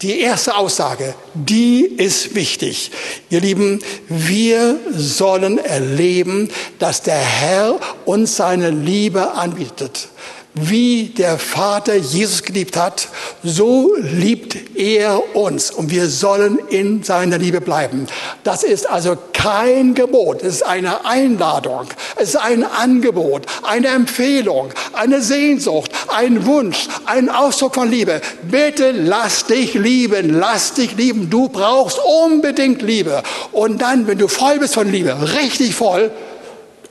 [0.00, 2.92] Die erste Aussage, die ist wichtig.
[3.28, 10.08] Ihr Lieben, wir sollen erleben, dass der Herr uns seine Liebe anbietet.
[10.56, 13.08] Wie der Vater Jesus geliebt hat,
[13.42, 18.06] so liebt er uns und wir sollen in seiner Liebe bleiben.
[18.44, 24.68] Das ist also kein Gebot, es ist eine Einladung, es ist ein Angebot, eine Empfehlung,
[24.92, 28.20] eine Sehnsucht, ein Wunsch, ein Ausdruck von Liebe.
[28.48, 31.30] Bitte lass dich lieben, lass dich lieben.
[31.30, 33.24] Du brauchst unbedingt Liebe.
[33.50, 36.12] Und dann, wenn du voll bist von Liebe, richtig voll,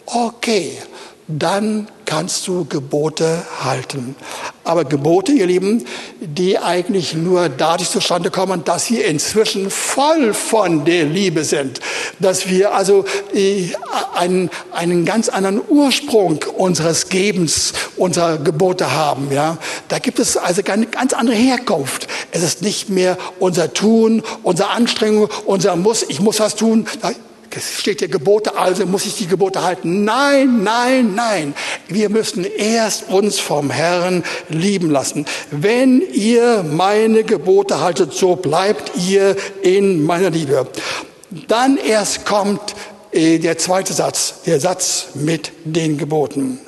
[0.06, 0.78] okay,
[1.30, 4.15] dann kannst du Gebote halten.
[4.63, 5.84] Aber Gebote, ihr Lieben,
[6.19, 11.80] die eigentlich nur dadurch zustande kommen, dass wir inzwischen voll von der Liebe sind.
[12.19, 13.71] Dass wir also äh,
[14.13, 19.32] einen, einen ganz anderen Ursprung unseres Gebens, unserer Gebote haben.
[19.32, 19.58] Ja?
[19.88, 22.06] Da gibt es also eine ganz andere Herkunft.
[22.32, 26.86] Es ist nicht mehr unser Tun, unsere Anstrengung, unser Muss, ich muss was tun
[27.55, 30.03] es steht hier Gebote, also muss ich die Gebote halten.
[30.03, 31.53] Nein, nein, nein.
[31.87, 35.25] Wir müssen erst uns vom Herrn lieben lassen.
[35.51, 40.67] Wenn ihr meine Gebote haltet, so bleibt ihr in meiner Liebe.
[41.47, 42.75] Dann erst kommt
[43.11, 46.59] äh, der zweite Satz, der Satz mit den Geboten.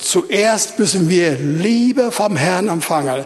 [0.00, 3.24] Zuerst müssen wir Liebe vom Herrn empfangen.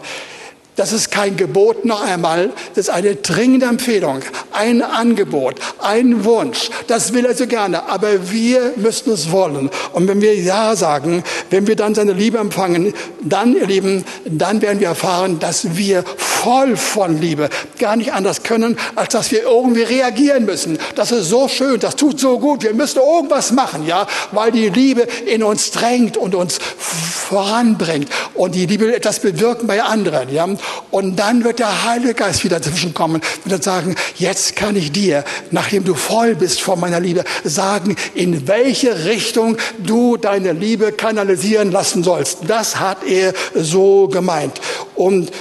[0.77, 4.21] Das ist kein Gebot noch einmal, das ist eine dringende Empfehlung,
[4.53, 6.69] ein Angebot, ein Wunsch.
[6.87, 9.69] Das will er so gerne, aber wir müssen es wollen.
[9.91, 14.61] Und wenn wir Ja sagen, wenn wir dann seine Liebe empfangen, dann, ihr Lieben, dann
[14.61, 19.43] werden wir erfahren, dass wir voll von Liebe gar nicht anders können, als dass wir
[19.43, 20.79] irgendwie reagieren müssen.
[20.95, 24.69] Das ist so schön, das tut so gut, wir müssen irgendwas machen, ja, weil die
[24.69, 30.47] Liebe in uns drängt und uns voranbringt und die Liebe etwas bewirken bei anderen, ja.
[30.89, 35.23] Und dann wird der Heilige Geist wieder zwischenkommen und dann sagen, jetzt kann ich dir,
[35.51, 41.71] nachdem du voll bist von meiner Liebe, sagen, in welche Richtung du deine Liebe kanalisieren
[41.71, 42.39] lassen sollst.
[42.47, 44.61] Das hat er so gemeint.
[44.95, 45.31] Und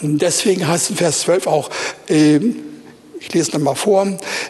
[0.00, 1.70] deswegen heißt in Vers 12 auch,
[2.08, 2.40] äh,
[3.20, 4.06] Ich lese nochmal vor.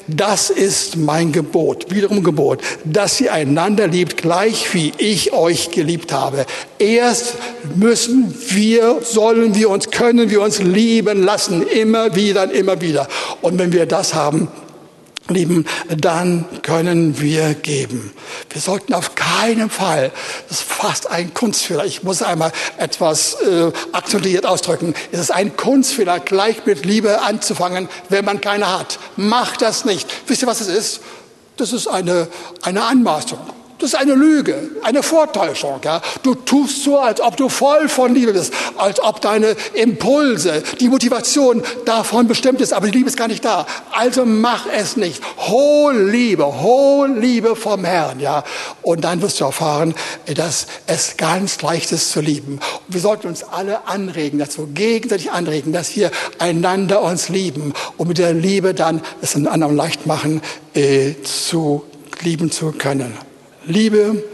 [0.06, 6.12] Das ist mein Gebot, wiederum Gebot, dass ihr einander liebt, gleich wie ich euch geliebt
[6.12, 6.44] habe.
[6.78, 7.34] Erst
[7.76, 13.08] müssen wir, sollen wir uns, können wir uns lieben lassen, immer wieder und immer wieder.
[13.40, 14.48] Und wenn wir das haben,
[15.28, 18.12] Lieben, dann können wir geben.
[18.50, 20.10] Wir sollten auf keinen Fall,
[20.48, 25.56] das ist fast ein Kunstfehler, ich muss einmal etwas äh, akzentuiert ausdrücken, es ist ein
[25.56, 28.98] Kunstfehler, gleich mit Liebe anzufangen, wenn man keine hat.
[29.16, 30.08] Macht das nicht.
[30.26, 31.00] Wisst ihr, was es ist?
[31.56, 32.28] Das ist eine,
[32.62, 33.38] eine Anmaßung.
[33.78, 35.80] Das ist eine Lüge, eine Vortäuschung.
[35.84, 36.02] Ja?
[36.24, 40.88] Du tust so, als ob du voll von Liebe bist, als ob deine Impulse, die
[40.88, 43.66] Motivation davon bestimmt ist, aber die Liebe ist gar nicht da.
[43.92, 45.22] Also mach es nicht.
[45.36, 48.18] Hol Liebe, hol Liebe vom Herrn.
[48.18, 48.42] Ja?
[48.82, 49.94] Und dann wirst du erfahren,
[50.34, 52.54] dass es ganz leicht ist zu lieben.
[52.54, 56.10] Und wir sollten uns alle anregen, dazu gegenseitig anregen, dass wir
[56.40, 60.42] einander uns lieben und mit der Liebe dann es den anderen leicht machen,
[60.74, 61.84] äh, zu
[62.22, 63.27] lieben zu können.
[63.68, 64.24] Liebe,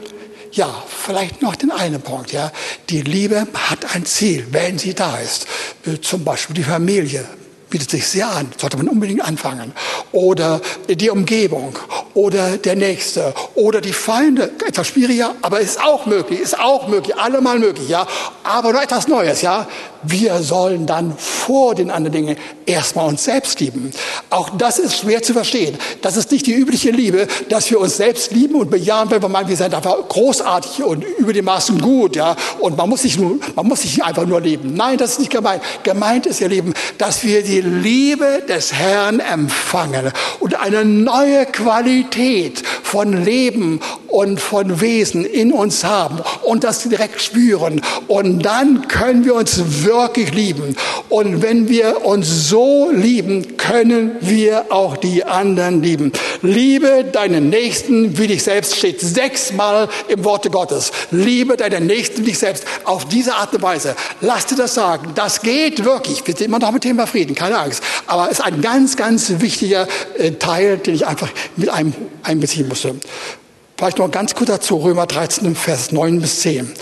[0.53, 2.53] ja, vielleicht noch den einen Punkt, ja.
[2.89, 5.47] Die Liebe hat ein Ziel, wenn sie da ist.
[5.87, 7.27] Äh, zum Beispiel die Familie
[7.71, 9.73] bietet sich sehr an, sollte man unbedingt anfangen.
[10.13, 11.77] Oder die Umgebung
[12.15, 14.53] oder der Nächste oder die Feinde.
[14.67, 18.07] Etwas schwieriger, aber ist auch möglich, ist auch möglich, allemal möglich, ja.
[18.45, 19.67] Aber noch etwas Neues, ja.
[20.07, 22.37] Wir sollen dann vor den anderen Dingen
[22.67, 23.91] erstmal uns selbst lieben.
[24.29, 25.79] Auch das ist schwer zu verstehen.
[26.03, 29.31] Das ist nicht die übliche Liebe, dass wir uns selbst lieben und bejahen, wenn wir
[29.31, 32.37] meinen, wir sind einfach großartig und über die Maßen gut, ja.
[32.61, 34.75] Und man muss sich nur, man muss sich einfach nur lieben.
[34.75, 35.63] Nein, das ist nicht gemeint.
[35.83, 42.63] Gemeint ist, ihr Lieben, dass wir die Liebe des Herrn empfangen und eine neue Qualität
[42.83, 43.81] von Leben
[44.15, 47.81] und von Wesen in uns haben und das direkt spüren.
[48.07, 50.77] Und dann können wir uns wirklich lieben.
[51.09, 56.13] Und wenn wir uns so lieben, können wir auch die anderen lieben.
[56.43, 60.93] Liebe deinen Nächsten wie dich selbst steht sechsmal im Worte Gottes.
[61.11, 63.97] Liebe deinen Nächsten wie dich selbst auf diese Art und Weise.
[64.21, 65.11] Lass dir das sagen.
[65.17, 66.25] Das geht wirklich.
[66.25, 67.83] Wir sind immer noch mit Thema Frieden, keine Angst.
[68.07, 71.93] Aber es ist ein ganz, ganz wichtiger äh, Teil, den ich einfach mit einem
[72.23, 72.95] einbeziehen musste.
[73.77, 76.73] Vielleicht noch ganz kurz dazu, Römer 13, Vers 9 bis 10.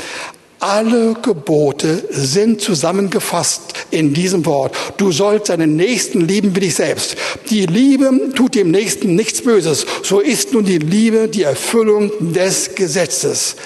[0.61, 4.77] Alle Gebote sind zusammengefasst in diesem Wort.
[4.97, 7.17] Du sollst deinen Nächsten lieben wie dich selbst.
[7.51, 9.87] Die Liebe tut dem Nächsten nichts Böses.
[10.05, 13.57] So ist nun die Liebe die Erfüllung des Gesetzes.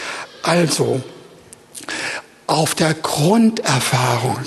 [0.42, 1.02] Also,
[2.46, 4.38] auf der Grunderfahrung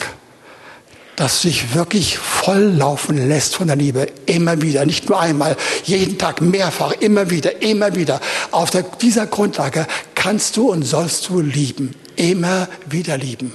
[1.20, 6.40] das sich wirklich volllaufen lässt von der Liebe, immer wieder, nicht nur einmal, jeden Tag,
[6.40, 8.22] mehrfach, immer wieder, immer wieder.
[8.52, 13.54] Auf der, dieser Grundlage kannst du und sollst du lieben, immer wieder lieben,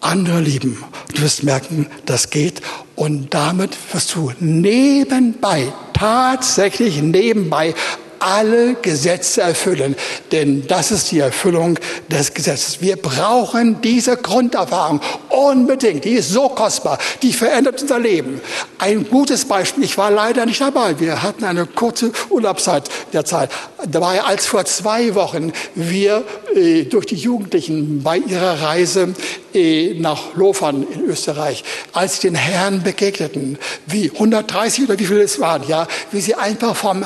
[0.00, 0.82] andere lieben.
[1.14, 2.62] Du wirst merken, das geht
[2.96, 7.74] und damit wirst du nebenbei, tatsächlich nebenbei
[8.18, 9.96] alle Gesetze erfüllen.
[10.32, 12.80] Denn das ist die Erfüllung des Gesetzes.
[12.80, 16.04] Wir brauchen diese Grunderfahrung unbedingt.
[16.04, 16.98] Die ist so kostbar.
[17.22, 18.40] Die verändert unser Leben.
[18.78, 19.82] Ein gutes Beispiel.
[19.82, 21.00] Ich war leider nicht dabei.
[21.00, 23.50] Wir hatten eine kurze Urlaubszeit der Zeit.
[23.86, 26.24] Dabei, als vor zwei Wochen wir
[26.54, 29.14] äh, durch die Jugendlichen bei ihrer Reise
[29.52, 35.22] äh, nach Lofern in Österreich, als sie den Herrn begegneten, wie 130 oder wie viele
[35.22, 37.04] es waren, ja, wie sie einfach vom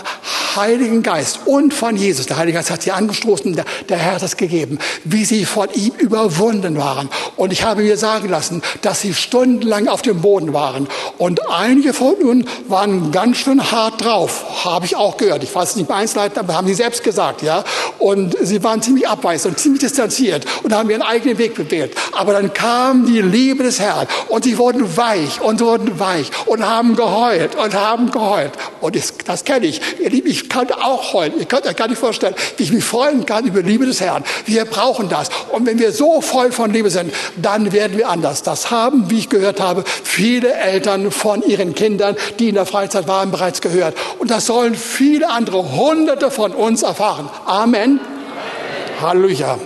[0.57, 4.23] Heiligen Geist und von Jesus, der Heilige Geist hat sie angestoßen, der, der Herr hat
[4.23, 7.09] es gegeben, wie sie von ihm überwunden waren.
[7.37, 10.89] Und ich habe mir sagen lassen, dass sie stundenlang auf dem Boden waren.
[11.17, 15.45] Und einige von ihnen waren ganz schön hart drauf, habe ich auch gehört.
[15.45, 17.65] Ich weiß es nicht bei Einzelheiten, aber haben sie selbst gesagt, ja.
[17.99, 21.95] Und sie waren ziemlich abweisend und ziemlich distanziert und haben ihren eigenen Weg gewählt.
[22.13, 26.67] Aber dann kam die Liebe des Herrn und sie wurden weich und wurden weich und
[26.67, 28.53] haben geheult und haben geheult.
[28.81, 29.81] Und das, das kenne ich.
[30.01, 31.35] Ihr Lieben, ich kann auch heulen.
[31.39, 34.01] Ihr könnt euch gar nicht vorstellen, wie ich mich freuen kann über die Liebe des
[34.01, 34.25] Herrn.
[34.47, 35.29] Wir brauchen das.
[35.53, 38.43] Und wenn wir so voll von Liebe sind, dann werden wir anders.
[38.43, 43.09] Das haben, wie ich gehört habe, viele Eltern von ihren Kindern, die in der Freizeit
[43.09, 43.97] waren, bereits gehört.
[44.19, 47.29] Und das sollen viele andere, hunderte von uns erfahren.
[47.47, 48.01] Amen.
[48.01, 49.01] Amen.
[49.01, 49.59] Halleluja.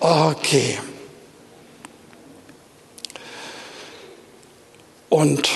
[0.00, 0.78] Okay.
[5.08, 5.48] Und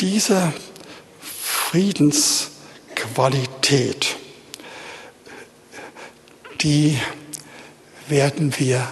[0.00, 0.52] diese
[1.20, 4.16] Friedensqualität,
[6.60, 6.98] die
[8.08, 8.88] werden wir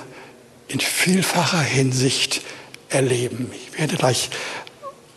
[0.68, 2.42] in vielfacher Hinsicht
[2.88, 3.50] erleben.
[3.52, 4.30] Ich werde gleich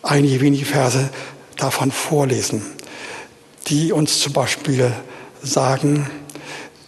[0.03, 1.09] einige wenige Verse
[1.57, 2.61] davon vorlesen,
[3.67, 4.91] die uns zum Beispiel
[5.41, 6.09] sagen,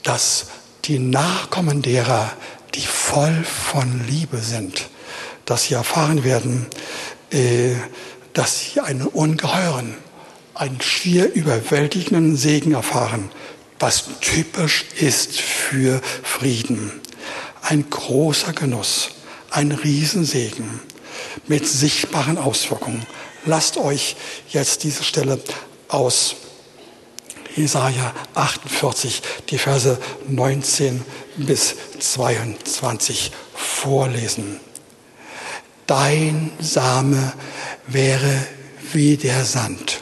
[0.04, 0.48] dass
[0.86, 2.32] die Nachkommen derer,
[2.76, 4.90] die voll von Liebe sind,
[5.46, 6.66] dass sie erfahren werden,
[7.32, 7.76] äh,
[8.34, 9.96] dass sie einen ungeheuren,
[10.56, 13.30] einen schier überwältigenden Segen erfahren,
[13.80, 16.92] was typisch ist für Frieden.
[17.62, 19.12] Ein großer Genuss,
[19.50, 20.82] ein Riesensegen
[21.48, 23.06] mit sichtbaren Auswirkungen.
[23.46, 24.16] Lasst euch
[24.50, 25.40] jetzt diese Stelle
[25.90, 26.36] aus
[27.56, 31.04] Jesaja 48, die Verse 19
[31.38, 34.60] bis 22 vorlesen.
[35.86, 37.34] Dein Same
[37.88, 38.48] wäre
[38.94, 40.02] wie der Sand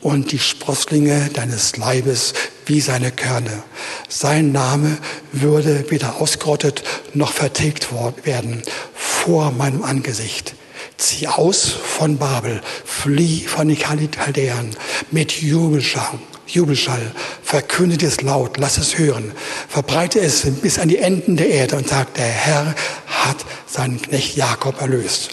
[0.00, 2.34] und die Sprosslinge deines Leibes
[2.66, 3.62] wie seine Körner.
[4.08, 4.98] Sein Name
[5.32, 6.82] würde weder ausgerottet
[7.14, 7.88] noch vertilgt
[8.24, 8.62] werden
[8.94, 10.54] vor meinem Angesicht.
[11.02, 14.70] Zieh aus von Babel, flieh von den Chaldäern
[15.10, 19.32] mit Jubelschau Jubelschall, verkündet es laut, lass es hören,
[19.68, 22.74] verbreite es bis an die Enden der Erde und sagt, der Herr
[23.06, 25.30] hat seinen Knecht Jakob erlöst.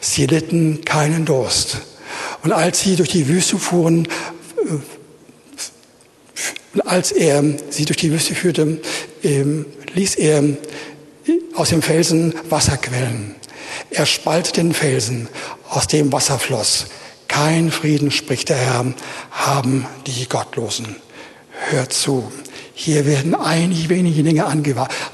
[0.00, 1.78] Sie litten keinen Durst.
[2.42, 4.06] Und als sie durch die Wüste fuhren,
[6.76, 8.80] äh, als er sie durch die Wüste führte,
[9.22, 9.64] ähm,
[9.94, 10.44] ließ er
[11.54, 13.37] aus dem Felsen Wasserquellen.
[13.90, 15.28] Er spaltete den Felsen,
[15.68, 16.86] aus dem Wasser floss.
[17.28, 18.86] Kein Frieden, spricht der Herr,
[19.30, 20.96] haben die Gottlosen.
[21.70, 22.30] Hört zu.
[22.72, 24.46] Hier werden einige wenige Dinge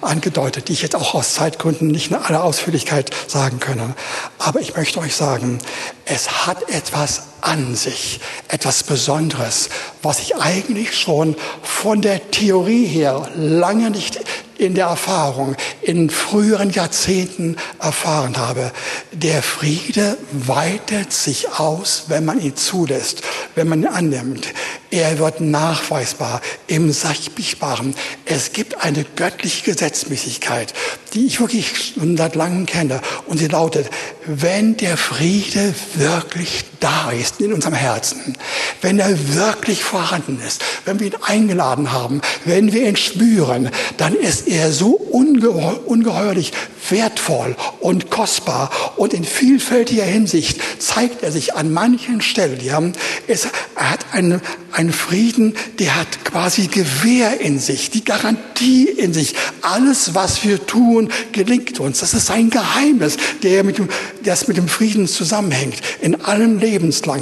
[0.02, 3.94] angedeutet, die ich jetzt auch aus Zeitgründen nicht in aller Ausführlichkeit sagen können.
[4.38, 5.58] Aber ich möchte euch sagen,
[6.04, 9.68] es hat etwas an sich, etwas Besonderes,
[10.02, 14.20] was ich eigentlich schon von der Theorie her lange nicht
[14.58, 18.72] in der Erfahrung in früheren Jahrzehnten erfahren habe.
[19.12, 23.22] Der Friede weitet sich aus, wenn man ihn zulässt,
[23.54, 24.48] wenn man ihn annimmt.
[24.90, 27.94] Er wird nachweisbar im Sichtbaren.
[28.24, 30.72] Es gibt eine göttliche Gesetzmäßigkeit,
[31.14, 33.00] die ich wirklich schon seit langem kenne.
[33.26, 33.90] Und sie lautet,
[34.26, 38.34] wenn der Friede wirklich da ist in unserem Herzen,
[38.80, 44.14] wenn er wirklich vorhanden ist, wenn wir ihn eingeladen haben, wenn wir ihn spüren, dann
[44.14, 46.52] ist er so ungeheuer, ungeheuerlich
[46.90, 52.60] wertvoll und kostbar und in vielfältiger Hinsicht zeigt er sich an manchen Stellen.
[52.62, 52.82] Ja,
[53.26, 54.40] es, er hat einen,
[54.72, 59.34] einen Frieden, der hat quasi Gewähr in sich, die Garantie in sich.
[59.62, 62.00] Alles, was wir tun, gelingt uns.
[62.00, 63.88] Das ist ein Geheimnis, der mit dem,
[64.22, 65.76] das mit dem Frieden zusammenhängt.
[66.00, 66.60] In allen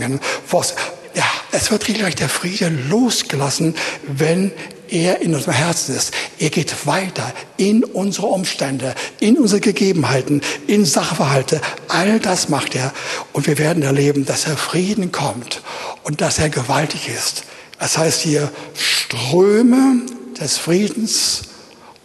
[0.03, 0.21] Lebenslangen.
[0.51, 0.75] Was,
[1.15, 3.75] ja, es wird regelrecht der Friede losgelassen,
[4.07, 4.53] wenn
[4.89, 6.13] er in unserem Herzen ist.
[6.39, 11.61] Er geht weiter in unsere Umstände, in unsere Gegebenheiten, in Sachverhalte.
[11.89, 12.93] All das macht er.
[13.33, 15.63] Und wir werden erleben, dass er Frieden kommt
[16.03, 17.45] und dass er gewaltig ist.
[17.79, 20.03] Das heißt hier Ströme
[20.39, 21.43] des Friedens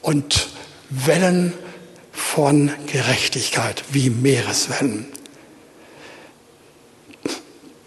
[0.01, 0.47] und
[0.89, 1.53] Wellen
[2.13, 5.07] von Gerechtigkeit wie Meereswellen.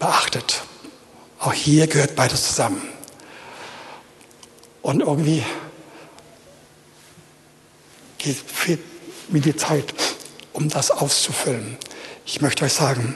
[0.01, 0.63] Beachtet,
[1.37, 2.81] auch hier gehört beides zusammen.
[4.81, 5.43] Und irgendwie
[8.17, 8.79] fehlt
[9.29, 9.93] mir die Zeit,
[10.53, 11.77] um das auszufüllen.
[12.25, 13.13] Ich möchte euch sagen,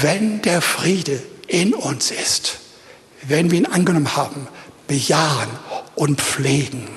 [0.00, 2.58] wenn der Friede in uns ist,
[3.22, 4.46] wenn wir ihn angenommen haben,
[4.86, 5.50] bejahen
[5.96, 6.88] und pflegen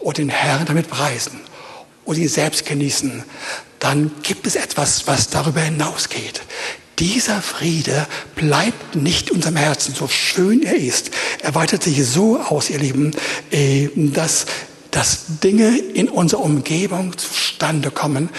[0.00, 1.40] und den Herrn damit preisen
[2.04, 3.24] und ihn selbst genießen,
[3.80, 6.42] dann gibt es etwas, was darüber hinausgeht.
[6.98, 11.10] Dieser Friede bleibt nicht unserem Herzen, so schön er ist.
[11.42, 13.12] Er weitet sich so aus, ihr Lieben,
[13.50, 14.46] äh, dass,
[14.90, 18.30] dass Dinge in unserer Umgebung zustande kommen,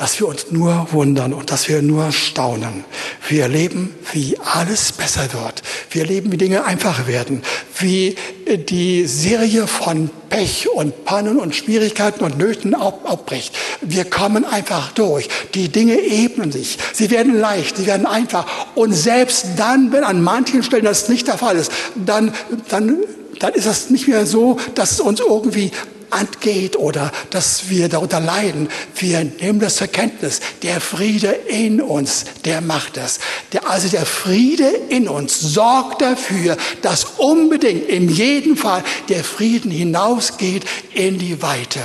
[0.00, 2.84] dass wir uns nur wundern und dass wir nur staunen.
[3.28, 5.62] Wir erleben, wie alles besser wird.
[5.90, 7.42] Wir erleben, wie Dinge einfacher werden,
[7.78, 8.16] wie
[8.48, 13.54] die Serie von Pech und Pannen und Schwierigkeiten und Nöten abbricht.
[13.82, 15.28] Wir kommen einfach durch.
[15.52, 16.78] Die Dinge ebnen sich.
[16.94, 18.46] Sie werden leicht, sie werden einfach.
[18.74, 22.32] Und selbst dann, wenn an manchen Stellen das nicht der Fall ist, dann,
[22.70, 23.00] dann
[23.38, 25.70] dann ist es nicht mehr so, dass es uns irgendwie
[26.10, 28.68] angeht oder dass wir darunter leiden.
[28.94, 30.40] Wir nehmen das zur Kenntnis.
[30.62, 33.18] Der Friede in uns, der macht das.
[33.52, 39.70] Der, also der Friede in uns sorgt dafür, dass unbedingt in jedem Fall der Frieden
[39.70, 41.80] hinausgeht in die Weite.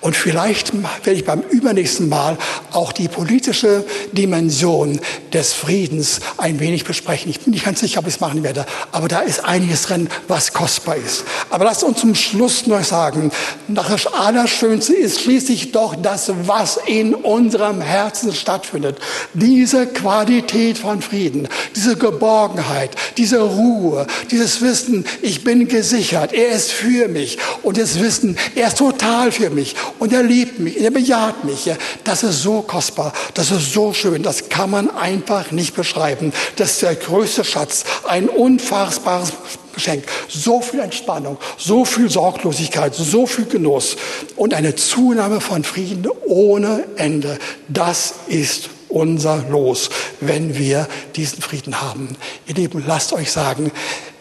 [0.00, 2.36] Und vielleicht werde ich beim übernächsten Mal
[2.72, 5.00] auch die politische Dimension
[5.32, 7.30] des Friedens ein wenig besprechen.
[7.30, 10.08] Ich bin nicht ganz sicher, ob ich es machen werde, aber da ist einiges drin,
[10.28, 11.24] was kostbar ist.
[11.50, 13.30] Aber lasst uns zum Schluss noch sagen,
[13.68, 18.98] Das Allerschönste ist schließlich doch das, was in unserem Herzen stattfindet.
[19.34, 26.72] Diese Qualität von Frieden, diese Geborgenheit, diese Ruhe, dieses Wissen, ich bin gesichert, er ist
[26.72, 30.90] für mich und das Wissen, er ist total für mich und er liebt mich, er
[30.90, 31.70] bejaht mich.
[32.04, 36.32] Das ist so kostbar, das ist so schön, das kann man einfach nicht beschreiben.
[36.56, 39.32] Das ist der größte Schatz, ein unfassbares
[39.72, 40.04] Geschenk.
[40.28, 43.96] So viel Entspannung, so viel Sorglosigkeit, so viel Genuss
[44.36, 47.38] und eine Zunahme von Frieden ohne Ende.
[47.68, 49.88] Das ist unser Los,
[50.20, 52.16] wenn wir diesen Frieden haben.
[52.46, 53.72] Ihr Lieben, lasst euch sagen,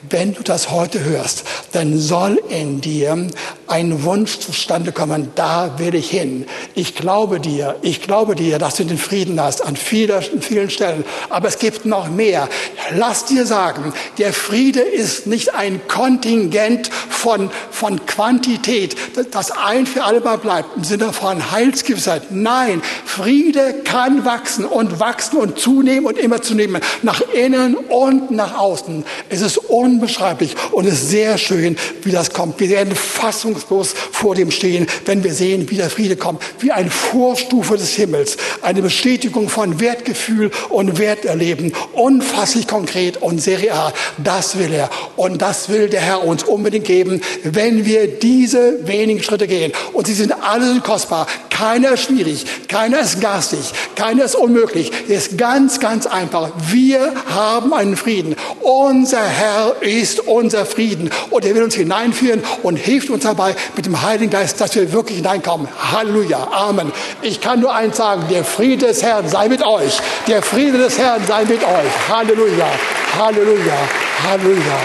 [0.09, 1.43] wenn du das heute hörst,
[1.73, 3.27] dann soll in dir
[3.67, 6.45] ein Wunsch zustande kommen, da will ich hin.
[6.75, 11.05] Ich glaube dir, ich glaube dir, dass du den Frieden hast an vielen, vielen Stellen.
[11.29, 12.49] Aber es gibt noch mehr.
[12.95, 18.95] Lass dir sagen, der Friede ist nicht ein Kontingent von, von Quantität,
[19.31, 22.31] das ein für alle mal bleibt, im Sinne von Heilsgewissheit.
[22.31, 22.81] Nein,
[23.11, 29.03] Friede kann wachsen und wachsen und zunehmen und immer zunehmen, nach innen und nach außen.
[29.29, 32.59] Es ist un unbeschreiblich und es ist sehr schön, wie das kommt.
[32.59, 36.89] Wir werden fassungslos vor dem stehen, wenn wir sehen, wie der Friede kommt, wie eine
[36.89, 43.93] Vorstufe des Himmels, eine Bestätigung von Wertgefühl und Werterleben, unfasslich konkret und sehr real.
[44.17, 49.21] Das will er und das will der Herr uns unbedingt geben, wenn wir diese wenigen
[49.21, 49.71] Schritte gehen.
[49.93, 51.27] Und sie sind alle kostbar.
[51.61, 53.59] Keiner ist schwierig, keiner ist garstig,
[53.95, 54.91] keiner ist unmöglich.
[55.07, 56.49] Es ist ganz, ganz einfach.
[56.71, 58.35] Wir haben einen Frieden.
[58.61, 61.11] Unser Herr ist unser Frieden.
[61.29, 64.91] Und er will uns hineinführen und hilft uns dabei mit dem Heiligen Geist, dass wir
[64.91, 65.67] wirklich hineinkommen.
[65.91, 66.47] Halleluja.
[66.51, 66.91] Amen.
[67.21, 68.23] Ich kann nur eins sagen.
[68.31, 69.99] Der Friede des Herrn sei mit euch.
[70.25, 72.09] Der Friede des Herrn sei mit euch.
[72.09, 72.71] Halleluja.
[73.19, 73.77] Halleluja.
[74.23, 74.79] Halleluja.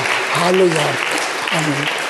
[0.45, 0.87] Halleluja.
[1.53, 2.06] Amen.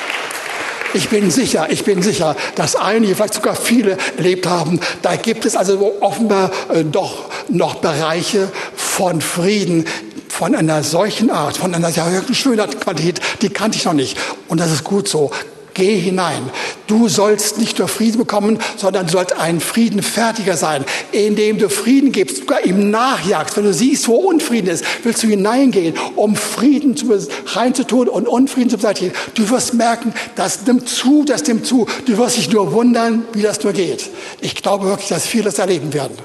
[0.97, 4.79] Ich bin sicher, ich bin sicher, dass einige, vielleicht sogar viele erlebt haben.
[5.03, 9.85] Da gibt es also offenbar äh, doch noch Bereiche von Frieden,
[10.27, 14.17] von einer solchen Art, von einer solchen Schönheitsqualität, die kannte ich noch nicht.
[14.47, 15.29] Und das ist gut so.
[15.77, 16.49] Geh hinein.
[16.87, 22.11] Du sollst nicht nur Frieden bekommen, sondern du sollst ein Friedenfertiger sein, indem du Frieden
[22.11, 23.55] gibst, sogar ihm nachjagst.
[23.55, 27.15] Wenn du siehst, wo Unfrieden ist, willst du hineingehen, um Frieden zu,
[27.45, 29.13] reinzutun und Unfrieden zu beseitigen.
[29.35, 31.85] Du wirst merken, das nimmt zu, das nimmt zu.
[32.07, 34.09] Du wirst dich nur wundern, wie das nur geht.
[34.41, 36.17] Ich glaube wirklich, dass viele das erleben werden.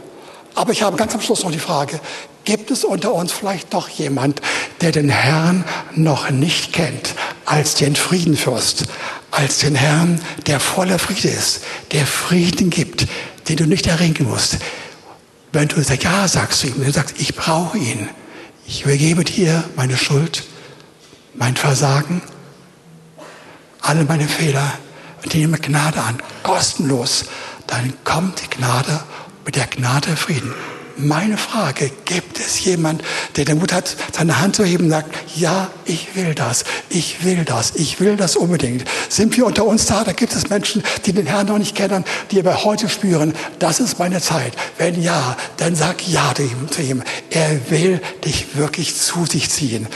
[0.55, 2.01] Aber ich habe ganz am Schluss noch die Frage,
[2.45, 4.41] gibt es unter uns vielleicht doch jemand,
[4.81, 8.85] der den Herrn noch nicht kennt als den Friedenfürst,
[9.33, 13.09] als den Herrn, der voller Friede ist, der Frieden gibt,
[13.49, 14.59] den du nicht erringen musst.
[15.53, 18.09] Wenn du ja, sagst du ihm, du sagst, ich brauche ihn.
[18.67, 20.45] Ich übergebe dir meine Schuld,
[21.35, 22.23] mein Versagen,
[23.81, 24.73] alle meine Fehler
[25.23, 27.25] und nehme Gnade an, kostenlos.
[27.67, 29.03] Dann kommt die Gnade
[29.45, 30.55] mit der Gnade Frieden.
[30.97, 33.03] Meine Frage, gibt es jemand,
[33.37, 37.25] der den Mut hat, seine Hand zu heben und sagt, ja, ich will das, ich
[37.25, 38.85] will das, ich will das unbedingt.
[39.09, 40.05] Sind wir unter uns da?
[40.05, 43.81] Da gibt es Menschen, die den Herrn noch nicht kennen, die aber heute spüren, das
[43.81, 44.53] ist meine Zeit.
[44.79, 46.33] Wenn ja, dann sag ja
[46.71, 47.03] zu ihm.
[47.31, 49.87] Er will dich wirklich zu sich ziehen.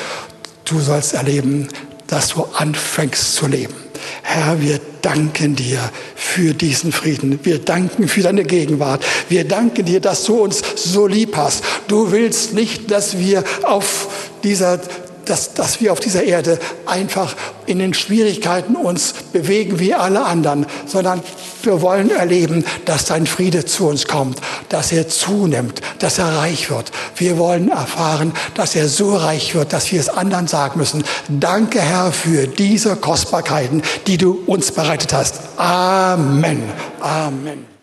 [0.64, 1.68] Du sollst erleben,
[2.06, 3.85] dass du anfängst zu leben.
[4.22, 5.78] Herr, wir danken dir
[6.14, 7.40] für diesen Frieden.
[7.42, 9.04] Wir danken für deine Gegenwart.
[9.28, 11.64] Wir danken dir, dass du uns so lieb hast.
[11.88, 14.80] Du willst nicht, dass wir auf dieser
[15.26, 17.34] dass, dass wir auf dieser Erde einfach
[17.66, 21.22] in den Schwierigkeiten uns bewegen wie alle anderen, sondern
[21.62, 26.70] wir wollen erleben, dass dein Friede zu uns kommt, dass er zunimmt, dass er reich
[26.70, 26.92] wird.
[27.16, 31.04] Wir wollen erfahren, dass er so reich wird, dass wir es anderen sagen müssen.
[31.28, 35.40] Danke, Herr, für diese Kostbarkeiten, die du uns bereitet hast.
[35.56, 36.62] Amen.
[37.00, 37.75] Amen.